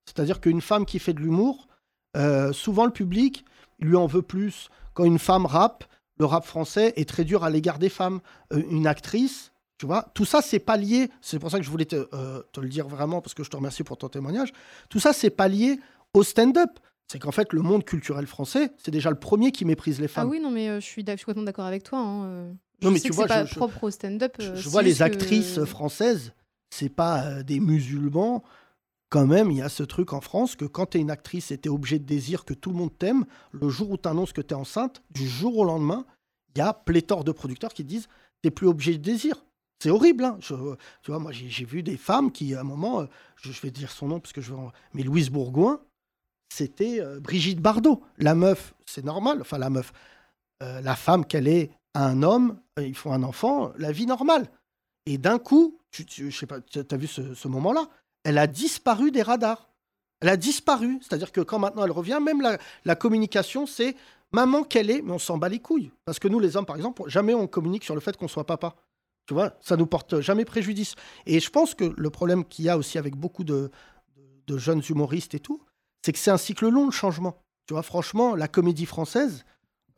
[0.06, 1.68] C'est-à-dire qu'une femme qui fait de l'humour,
[2.16, 3.44] euh, souvent le public
[3.78, 4.70] lui en veut plus.
[4.94, 5.84] Quand une femme rappe,
[6.18, 8.20] le rap français est très dur à l'égard des femmes.
[8.52, 11.10] Euh, une actrice, tu vois, tout ça, c'est pas lié.
[11.20, 13.50] C'est pour ça que je voulais te, euh, te le dire vraiment, parce que je
[13.50, 14.52] te remercie pour ton témoignage.
[14.88, 15.78] Tout ça, c'est pas lié
[16.14, 16.70] au stand-up.
[17.08, 20.08] C'est qu'en fait, le monde culturel français, c'est déjà le premier qui méprise les Ah
[20.08, 20.28] femmes.
[20.30, 21.98] oui, non, mais euh, je suis je complètement d'accord avec toi.
[22.00, 22.52] hein, euh.
[22.82, 24.34] Non, Je mais sais tu que vois, pas je- je- propre au stand-up.
[24.38, 26.32] Je vois les que- actrices françaises,
[26.70, 28.42] c'est pas des musulmans.
[29.08, 31.50] Quand même, il y a ce truc en France que quand tu es une actrice
[31.50, 34.08] et tu es obligé de désir que tout le monde t'aime, le jour où tu
[34.08, 36.04] annonces que tu es enceinte, du jour au lendemain,
[36.54, 38.08] il y a pléthore de producteurs qui disent
[38.42, 39.44] tu plus obligé de désir.
[39.82, 40.24] C'est horrible.
[40.24, 40.38] Hein.
[40.40, 40.54] Tu
[41.08, 44.08] vois, moi, j'ai vu des femmes qui, à un moment, euh, je, vais dire son
[44.08, 45.80] nom parce que je en- Mais Louise Bourgoin,
[46.52, 48.02] c'était euh, Brigitte Bardot.
[48.18, 49.40] La meuf, c'est normal.
[49.40, 49.92] Enfin, la meuf,
[50.62, 54.50] euh, la femme qu'elle est à un homme, ils font un enfant, la vie normale.
[55.04, 56.58] Et d'un coup, tu, je sais pas,
[56.90, 57.88] as vu ce moment-là,
[58.26, 59.68] elle a disparu des radars.
[60.20, 60.98] Elle a disparu.
[61.00, 62.42] C'est-à-dire que quand maintenant elle revient, même
[62.84, 63.94] la, communication, c'est
[64.32, 65.92] maman qu'elle est, mais on s'en bat les couilles.
[66.04, 68.44] Parce que nous, les hommes, par exemple, jamais on communique sur le fait qu'on soit
[68.44, 68.74] papa.
[69.28, 70.96] Tu vois, ça nous porte jamais préjudice.
[71.24, 73.70] Et je pense que le problème qu'il y a aussi avec beaucoup de,
[74.16, 75.62] de- de jeunes humoristes et tout,
[76.04, 77.36] c'est que c'est un cycle long, le changement.
[77.68, 79.44] Tu vois, franchement, la comédie française,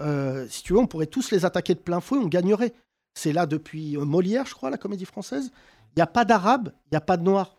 [0.02, 2.74] euh, si tu veux, on pourrait tous les attaquer de plein fouet, on gagnerait.
[3.14, 5.50] C'est là depuis euh, Molière, je crois, la comédie française.
[5.92, 7.57] Il n'y a pas d'arabe, il n'y a pas de noir.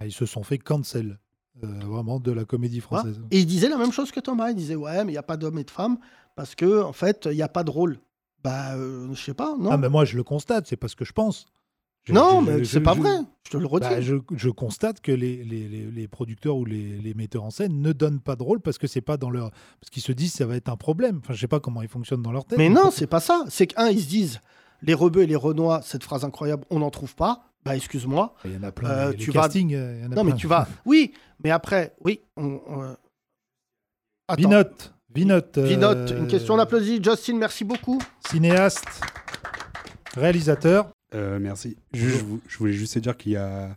[0.00, 1.18] Ah, Ils se sont fait cancel,
[1.62, 3.20] euh, vraiment, de la comédie française.
[3.30, 4.50] Et il disait la même chose que Thomas.
[4.50, 5.98] Il disait ouais, mais il n'y a pas d'hommes et de femmes
[6.34, 7.98] parce que en fait, il n'y a pas de rôle.
[8.42, 9.70] Bah, euh, je sais pas, non?
[9.70, 11.46] Ah, mais moi, je le constate, c'est pas ce que je pense.
[12.04, 13.10] Je- non, je- mais c'est pas je- vrai.
[13.44, 13.86] Je te le redis.
[13.88, 17.50] Bah, je, je constate que les, les, les- les producteurs ou les, les metteurs en
[17.50, 20.10] scène ne donnent pas de rôle parce que c'est pas dans leur parce qu'ils se
[20.10, 21.20] disent ça va être un problème.
[21.22, 22.58] Enfin, je sais pas comment ils fonctionnent dans leur tête.
[22.58, 23.44] Mais non, c'est pas ça.
[23.48, 24.40] C'est qu'un, ils se disent
[24.82, 27.51] les rebeux et les renois, cette phrase incroyable, on n'en trouve pas.
[27.64, 28.34] Bah, excuse-moi.
[28.44, 28.88] Il y en a plein.
[28.90, 29.42] Euh, tu vas.
[29.42, 30.66] castings, euh, il y en a non, mais tu vas.
[30.84, 31.12] Oui,
[31.44, 32.20] mais après, oui.
[32.36, 32.96] On, on-
[34.28, 34.36] Attends.
[34.42, 35.58] Vinote, Vinote.
[35.58, 37.02] euh, Vinote, une question, on applaudit.
[37.02, 38.00] Justin, merci beaucoup.
[38.28, 39.00] Cinéaste,
[40.14, 40.90] réalisateur.
[41.14, 41.76] Euh, merci.
[41.92, 43.76] Je, vou- je voulais juste te dire qu'il y a,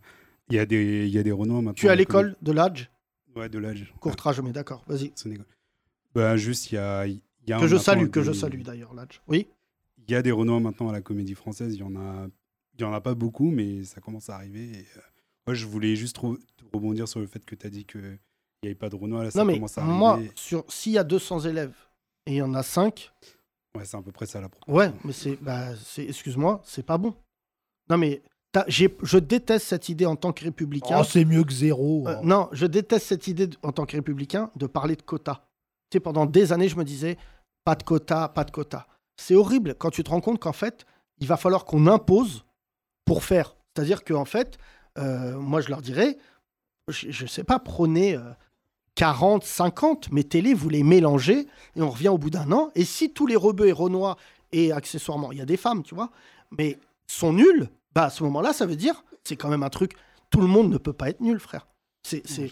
[0.49, 1.73] il y a des, il y a des maintenant.
[1.73, 2.89] Tu es à l'école de l'âge
[3.35, 3.93] Ouais, de l'âge.
[3.99, 5.11] Courtrage, mais d'accord, vas-y.
[6.13, 8.31] Bah, juste, il y a, il y a Que un je salue, que des- je
[8.31, 9.21] salue d'ailleurs, l'âge.
[9.27, 9.47] Oui.
[10.07, 11.73] Il y a des Renois maintenant à la comédie française.
[11.73, 12.27] Il y en a,
[12.77, 14.63] il y en a pas beaucoup, mais ça commence à arriver.
[14.65, 15.01] Et, euh,
[15.47, 16.39] moi, je voulais juste re-
[16.73, 18.01] rebondir sur le fait que tu as dit qu'il
[18.63, 19.23] n'y avait pas de Renois.
[19.23, 19.97] Là, ça Non, mais commence à arriver.
[19.97, 20.19] moi,
[20.67, 21.75] s'il y a 200 élèves
[22.25, 23.11] et il y en a 5,
[23.77, 24.73] Ouais, c'est à peu près ça la proportion.
[24.73, 27.13] Ouais, mais c'est, bah, c'est, excuse-moi, c'est pas bon.
[27.89, 28.21] Non, mais
[28.69, 30.99] je déteste cette idée en tant que républicain.
[31.01, 32.07] Oh, c'est mieux que zéro.
[32.07, 35.41] Euh, non, je déteste cette idée de- en tant que républicain de parler de quotas.
[35.89, 37.17] Tu sais, pendant des années, je me disais
[37.65, 38.87] pas de quotas, pas de quotas.
[39.17, 40.85] C'est horrible quand tu te rends compte qu'en fait,
[41.19, 42.45] il va falloir qu'on impose
[43.05, 43.55] pour faire.
[43.75, 44.57] C'est-à-dire qu'en fait,
[44.97, 46.17] euh, moi, je leur dirais,
[46.89, 48.21] je, je sais pas, prenez euh,
[48.95, 52.71] 40, 50, mettez-les, vous les mélangez, et on revient au bout d'un an.
[52.75, 54.17] Et si tous les rebeux et renois,
[54.51, 56.11] et accessoirement, il y a des femmes, tu vois,
[56.57, 59.93] mais sont nuls, bah à ce moment-là, ça veut dire, c'est quand même un truc,
[60.29, 61.67] tout le monde ne peut pas être nul, frère.
[62.03, 62.51] C'est, c'est,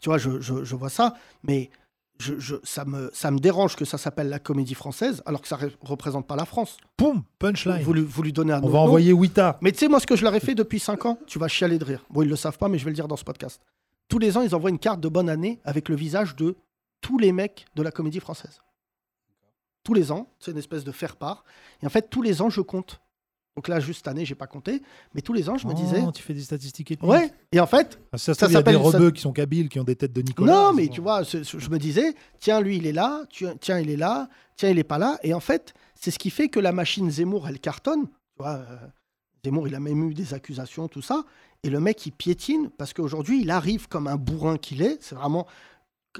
[0.00, 1.70] tu vois, je, je- je vois ça, mais
[2.18, 5.48] je, je- ça, me, ça me dérange que ça s'appelle la comédie française, alors que
[5.48, 6.76] ça ne représente pas la France.
[6.96, 7.82] Poum, punchline.
[7.82, 8.84] Vous, vous lui donnez un On va nom.
[8.84, 9.58] envoyer Wita.
[9.60, 11.48] Mais tu sais, moi, ce que je leur ai fait depuis 5 ans, tu vas
[11.48, 12.04] chialer de rire.
[12.10, 13.60] Bon, ils le savent pas, mais je vais le dire dans ce podcast.
[14.08, 16.56] Tous les ans, ils envoient une carte de bonne année avec le visage de
[17.00, 18.60] tous les mecs de la comédie française.
[19.82, 21.44] Tous les ans, c'est une espèce de faire-part.
[21.82, 23.00] Et en fait, tous les ans, je compte.
[23.56, 24.82] Donc là, juste cette année, j'ai pas compté,
[25.14, 26.02] mais tous les ans, je me Oh, disais.
[26.12, 27.08] tu fais des statistiques ethniques.
[27.10, 27.30] Ouais.
[27.52, 29.68] Et en fait, Ah, ça, ça il y a des rebeux ça- qui sont kabyles,
[29.68, 30.52] qui ont des têtes de Nicolas.
[30.52, 33.90] non, mais tu vois, je me disais, tiens, lui, il est là, tu- tiens, il
[33.90, 35.18] est là, tiens, il est pas là.
[35.22, 38.06] Et en fait, c'est ce qui fait que la machine Zemmour, elle cartonne.
[38.06, 38.76] Tu vois, euh,
[39.44, 41.22] Zemmour, il a même eu des accusations, tout ça.
[41.62, 44.98] Et le mec, il piétine parce qu'aujourd'hui, il arrive comme un bourrin qu'il est.
[45.00, 45.46] C'est vraiment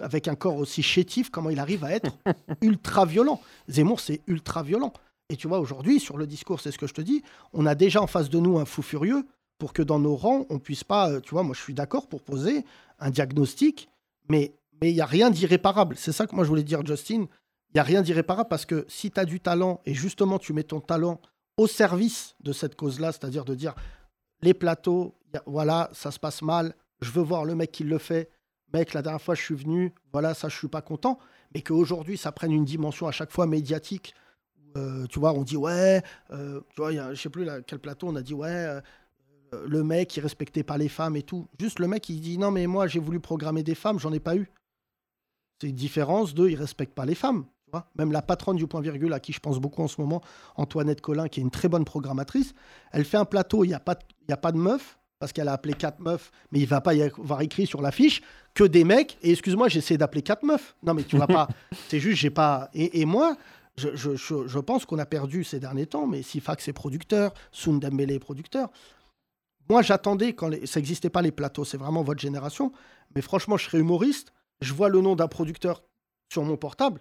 [0.00, 2.10] avec un corps aussi chétif, comment il arrive à être
[2.62, 3.40] ultra violent.
[3.68, 4.92] Zemmour, c'est ultra violent.
[5.30, 7.22] Et tu vois, aujourd'hui, sur le discours, c'est ce que je te dis,
[7.52, 9.26] on a déjà en face de nous un fou furieux
[9.58, 12.08] pour que dans nos rangs, on puisse pas, euh, tu vois, moi je suis d'accord
[12.08, 12.64] pour poser
[12.98, 13.88] un diagnostic,
[14.28, 15.96] mais mais il n'y a rien d'irréparable.
[15.96, 17.26] C'est ça que moi je voulais dire, Justin.
[17.70, 20.52] Il n'y a rien d'irréparable parce que si tu as du talent et justement tu
[20.52, 21.20] mets ton talent
[21.56, 23.74] au service de cette cause-là, c'est-à-dire de dire
[24.42, 25.14] les plateaux,
[25.46, 28.30] voilà, ça se passe mal, je veux voir le mec qui le fait.
[28.72, 31.18] Mec, la dernière fois je suis venu, voilà, ça je suis pas content.
[31.52, 34.14] Mais qu'aujourd'hui ça prenne une dimension à chaque fois médiatique.
[34.76, 36.02] Euh, tu vois, on dit ouais,
[36.32, 38.34] euh, tu vois, il y a- je sais plus là, quel plateau, on a dit
[38.34, 38.80] ouais, euh,
[39.68, 41.46] le mec il respectait pas les femmes et tout.
[41.60, 44.20] Juste le mec il dit non mais moi j'ai voulu programmer des femmes, j'en ai
[44.20, 44.50] pas eu.
[45.60, 47.44] C'est une différence de il respecte pas les femmes.
[47.64, 47.86] tu vois.
[47.96, 50.20] Même la patronne du point virgule à qui je pense beaucoup en ce moment,
[50.56, 52.54] Antoinette Collin, qui est une très bonne programmatrice,
[52.92, 53.96] elle fait un plateau, il n'y a, pas
[54.28, 56.94] y a pas de meufs, parce qu'elle a appelé quatre meufs, mais il va pas
[56.94, 58.20] y avoir écrit sur l'affiche
[58.52, 59.16] que des mecs.
[59.22, 60.76] Et excuse-moi, j'essaie d'appeler quatre meufs.
[60.82, 61.48] Non, mais tu vas pas.
[61.88, 62.68] C'est juste, j'ai pas.
[62.74, 63.36] Et, et moi,
[63.76, 68.20] je, pense qu'on a perdu ces derniers temps, mais Sifax est producteur, Soun Dembélé est
[68.20, 68.70] producteur.
[69.68, 72.72] Moi, j'attendais quand ça n'existait pas les plateaux, c'est vraiment votre génération.
[73.14, 74.32] Mais franchement, je serais humoriste.
[74.60, 75.82] Je vois le nom d'un producteur
[76.32, 77.00] sur mon portable.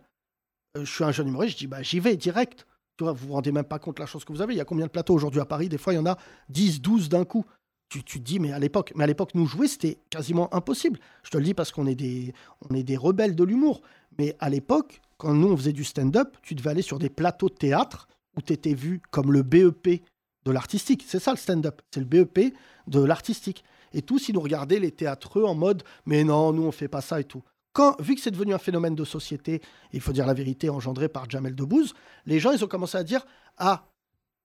[0.78, 2.66] Euh, je suis un jeune humoriste, je dis bah, j'y vais direct.
[2.98, 4.54] Tu vois, vous vous rendez même pas compte de la chance que vous avez.
[4.54, 5.68] Il y a combien de plateaux aujourd'hui à Paris?
[5.68, 6.18] Des fois, il y en a
[6.50, 7.46] 10, 12 d'un coup.
[7.90, 11.00] Tu, tu te dis, mais à l'époque, mais à l'époque, nous jouer, c'était quasiment impossible.
[11.24, 13.82] Je te le dis parce qu'on est est des rebelles de l'humour.
[14.18, 17.50] Mais à l'époque, quand nous, on faisait du stand-up, tu devais aller sur des plateaux
[17.50, 20.04] de théâtre où tu étais vu comme le BEP
[20.46, 21.06] de l'artistique.
[21.08, 21.82] C'est ça le stand-up.
[21.92, 22.54] C'est le BEP
[22.88, 23.64] de l'artistique.
[23.94, 27.02] Et tous, ils nous regardaient, les théâtreux, en mode Mais non, nous, on fait pas
[27.02, 27.44] ça et tout.
[27.74, 29.62] Quand, vu que c'est devenu un phénomène de société,
[29.94, 31.94] il faut dire la vérité, engendré par Jamel Debbouze,
[32.26, 33.26] les gens, ils ont commencé à dire
[33.58, 33.88] Ah,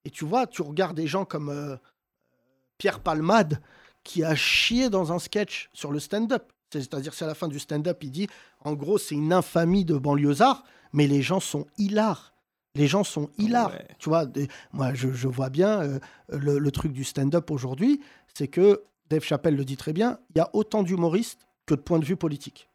[0.04, 1.76] et tu vois, tu regardes des gens comme euh,
[2.78, 3.60] Pierre Palmade
[4.04, 6.50] qui a chié dans un sketch sur le stand-up.
[6.72, 8.28] C'est-à-dire, c'est à la fin du stand-up, il dit
[8.68, 10.62] En gros, c'est une infamie de banlieusards,
[10.92, 12.34] mais les gens sont hilars.
[12.74, 13.72] Les gens sont hilars.
[13.98, 15.98] Tu vois, des- moi, je, je vois bien euh,
[16.28, 18.00] le, le truc du stand-up aujourd'hui,
[18.34, 21.80] c'est que Dave Chappelle le dit très bien il y a autant d'humoristes que de
[21.80, 22.68] points de vue politiques.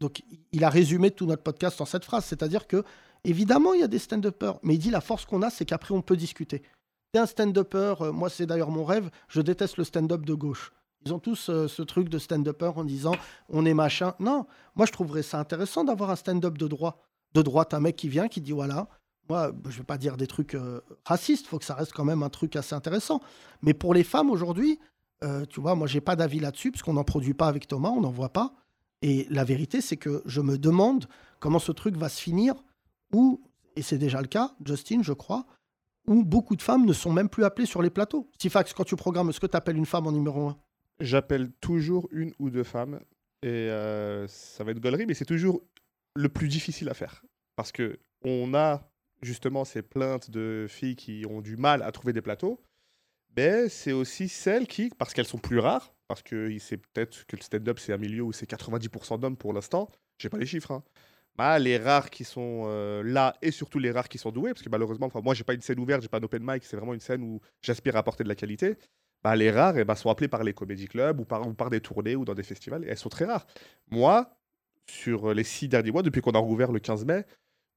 [0.00, 2.82] Donc, il a résumé tout notre podcast en cette phrase, c'est-à-dire que,
[3.24, 5.94] évidemment, il y a des stand-uppers, mais il dit la force qu'on a, c'est qu'après,
[5.94, 6.62] on peut discuter.
[7.12, 10.72] T'es un stand-upper, euh, moi, c'est d'ailleurs mon rêve, je déteste le stand-up de gauche.
[11.04, 13.14] Ils ont tous euh, ce truc de stand-upper en disant
[13.48, 14.14] on est machin.
[14.18, 17.02] Non, moi, je trouverais ça intéressant d'avoir un stand-up de droit.
[17.34, 18.88] De droite, un mec qui vient, qui dit voilà,
[19.28, 22.22] moi, je vais pas dire des trucs euh, racistes, faut que ça reste quand même
[22.22, 23.20] un truc assez intéressant.
[23.62, 24.78] Mais pour les femmes aujourd'hui,
[25.24, 27.90] euh, tu vois, moi, j'ai pas d'avis là-dessus, parce qu'on n'en produit pas avec Thomas,
[27.90, 28.54] on n'en voit pas.
[29.00, 31.06] Et la vérité, c'est que je me demande
[31.40, 32.54] comment ce truc va se finir,
[33.12, 33.40] où,
[33.76, 35.46] et c'est déjà le cas, Justin, je crois,
[36.06, 38.28] où beaucoup de femmes ne sont même plus appelées sur les plateaux.
[38.34, 40.56] Stifax, quand tu programmes, est-ce que tu appelles une femme en numéro un?
[41.02, 43.00] J'appelle toujours une ou deux femmes.
[43.42, 45.62] Et euh, ça va être gaulerie, mais c'est toujours
[46.14, 47.24] le plus difficile à faire.
[47.56, 48.88] Parce que on a
[49.20, 52.60] justement ces plaintes de filles qui ont du mal à trouver des plateaux.
[53.36, 57.36] Mais c'est aussi celles qui, parce qu'elles sont plus rares, parce que c'est peut-être que
[57.36, 59.88] le stand-up c'est un milieu où c'est 90% d'hommes pour l'instant,
[60.18, 60.84] j'ai pas les chiffres, hein.
[61.34, 64.62] Bah, les rares qui sont euh, là et surtout les rares qui sont doués, parce
[64.62, 66.76] que malheureusement, enfin, moi j'ai pas une scène ouverte, j'ai pas un open mic, c'est
[66.76, 68.76] vraiment une scène où j'aspire à apporter de la qualité.
[69.24, 71.70] Bah, les rares eh ben, sont appelées par les comédie clubs ou par, ou par
[71.70, 73.46] des tournées ou dans des festivals, et elles sont très rares.
[73.90, 74.36] Moi,
[74.90, 77.24] sur les six derniers mois, depuis qu'on a rouvert le 15 mai,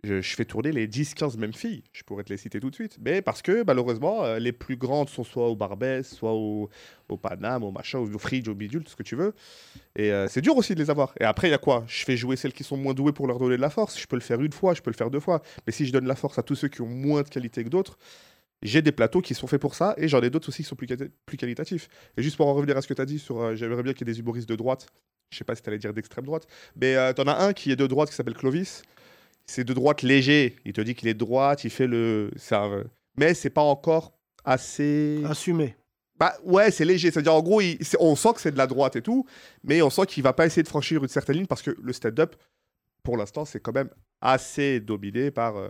[0.05, 1.83] je, fais tourner les 10-15 mêmes filles.
[1.91, 2.97] Je pourrais te les citer tout de suite.
[3.03, 6.69] Mais parce que malheureusement, euh, les plus grandes sont soit au Barbès, soit au,
[7.09, 9.33] au Paname, au machin, au Fridge, au Bidule, tout ce que tu veux.
[9.95, 11.13] Et euh, c'est dur aussi de les avoir.
[11.19, 11.83] Et après, il y a quoi?
[11.87, 13.99] Je fais jouer celles qui sont moins douées pour leur donner de la force.
[13.99, 15.41] Je peux le faire une fois, je peux le faire deux fois.
[15.65, 17.69] Mais si je donne la force à tous ceux qui ont moins de qualité que
[17.69, 17.97] d'autres,
[18.65, 20.75] j'ai des plateaux qui sont faits pour ça et j'en ai d'autres aussi qui sont
[20.75, 21.87] plus, quali- plus qualitatifs.
[22.17, 23.93] Et juste pour en revenir à ce que tu as dit sur euh, j'aimerais bien
[23.93, 24.87] qu'il y ait des humoristes de droite.
[25.31, 26.47] Je sais pas si tu allais dire d'extrême droite.
[26.79, 28.83] Mais euh, t'en as un qui est de droite qui s'appelle Clovis.
[29.47, 30.55] C'est de droite léger.
[30.65, 32.31] Il te dit qu'il est de droite, il fait le.
[32.51, 32.83] un-
[33.17, 34.13] Mais c'est pas encore
[34.43, 35.21] assez.
[35.25, 35.75] Assumé.
[36.17, 37.11] Bah ouais, c'est léger.
[37.11, 39.25] C'est-à-dire, en gros, il- on sent que c'est de la droite et tout,
[39.63, 41.93] mais on sent qu'il va pas essayer de franchir une certaine ligne parce que le
[41.93, 42.35] stand-up,
[43.03, 43.89] pour l'instant, c'est quand même
[44.21, 45.69] assez dominé par, euh,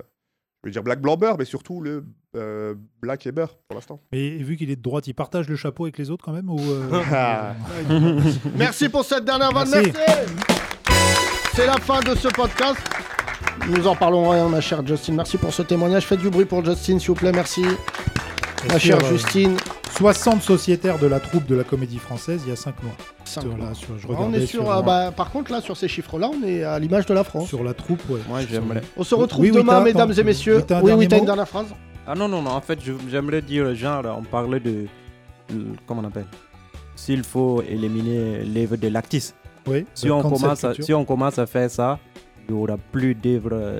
[0.66, 2.04] je veux dire, Black Blanc Beurre, mais surtout le
[2.36, 4.00] euh, Black et Beurre pour l'instant.
[4.12, 6.50] Et vu qu'il est de droite, il partage le chapeau avec les autres quand même
[6.50, 7.54] ou euh, Ah.
[8.58, 9.70] Merci pour cette dernière vanne.
[9.70, 9.94] Merci.
[11.54, 12.80] C'est la fin de ce podcast.
[13.70, 15.16] Nous en parlons rien, ma chère Justine.
[15.16, 16.08] Merci pour ce témoignage.
[16.08, 17.32] Faites du bruit pour Justine, s'il vous plaît.
[17.32, 17.64] Merci.
[18.70, 19.56] Ma chère euh, Justine.
[19.98, 22.92] 60 sociétaires de la troupe de la comédie française il y a 5 mois.
[23.24, 23.68] Cinq Sur mois.
[23.70, 26.30] la- sur- je on est sur, sur, euh, bah, par contre, là, sur ces chiffres-là,
[26.34, 27.48] on est à l'image de la France.
[27.48, 28.20] Sur la troupe, ouais.
[28.28, 28.82] Moi, j'aimerais.
[28.98, 30.58] On se retrouve Oui, oui, demain, t'as- mesdames et messieurs.
[30.58, 31.68] oui, t'as un Oui, oui, t'as une dernière phrase
[32.06, 34.86] Ah non, non, non, en fait, j'aimerais dire, genre, on parlait de.
[35.88, 36.26] Comment on appelle?
[36.96, 39.34] S'il faut éliminer l'œuvre de l'actrice.
[39.68, 42.00] Oui, Si on, commence à, si on commence à faire ça,
[42.48, 43.80] il n'y aura plus d'œuvres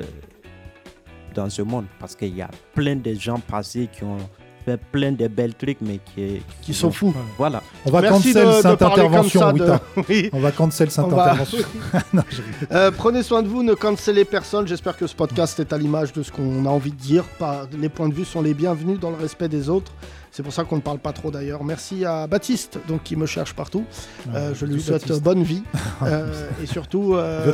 [1.36, 4.18] dans ce monde parce qu'il y a plein de gens passés qui ont
[4.66, 7.14] fait plein de belles trucs, mais qui, Qui sont fous.
[7.38, 7.62] Voilà.
[7.86, 9.82] On va Merci cancel de- de cette intervention, ça de- Wita.
[10.10, 10.30] Oui.
[10.34, 11.60] On va cancel cette va- intervention.
[12.14, 12.68] Non, je rigole.
[12.72, 14.68] Euh, prenez soin de vous, ne cancellez personne.
[14.68, 17.24] J'espère que ce podcast est à l'image de ce qu'on a envie de dire.
[17.40, 19.92] Pas, les points de vue sont les bienvenus dans le respect des autres.
[20.32, 21.64] C'est pour ça qu'on ne parle pas trop d'ailleurs.
[21.64, 23.86] Merci à Baptiste, donc qui me cherche partout.
[24.34, 25.24] Euh, je lui souhaite Baptiste.
[25.24, 25.64] bonne vie
[26.04, 27.54] Euh, et surtout euh,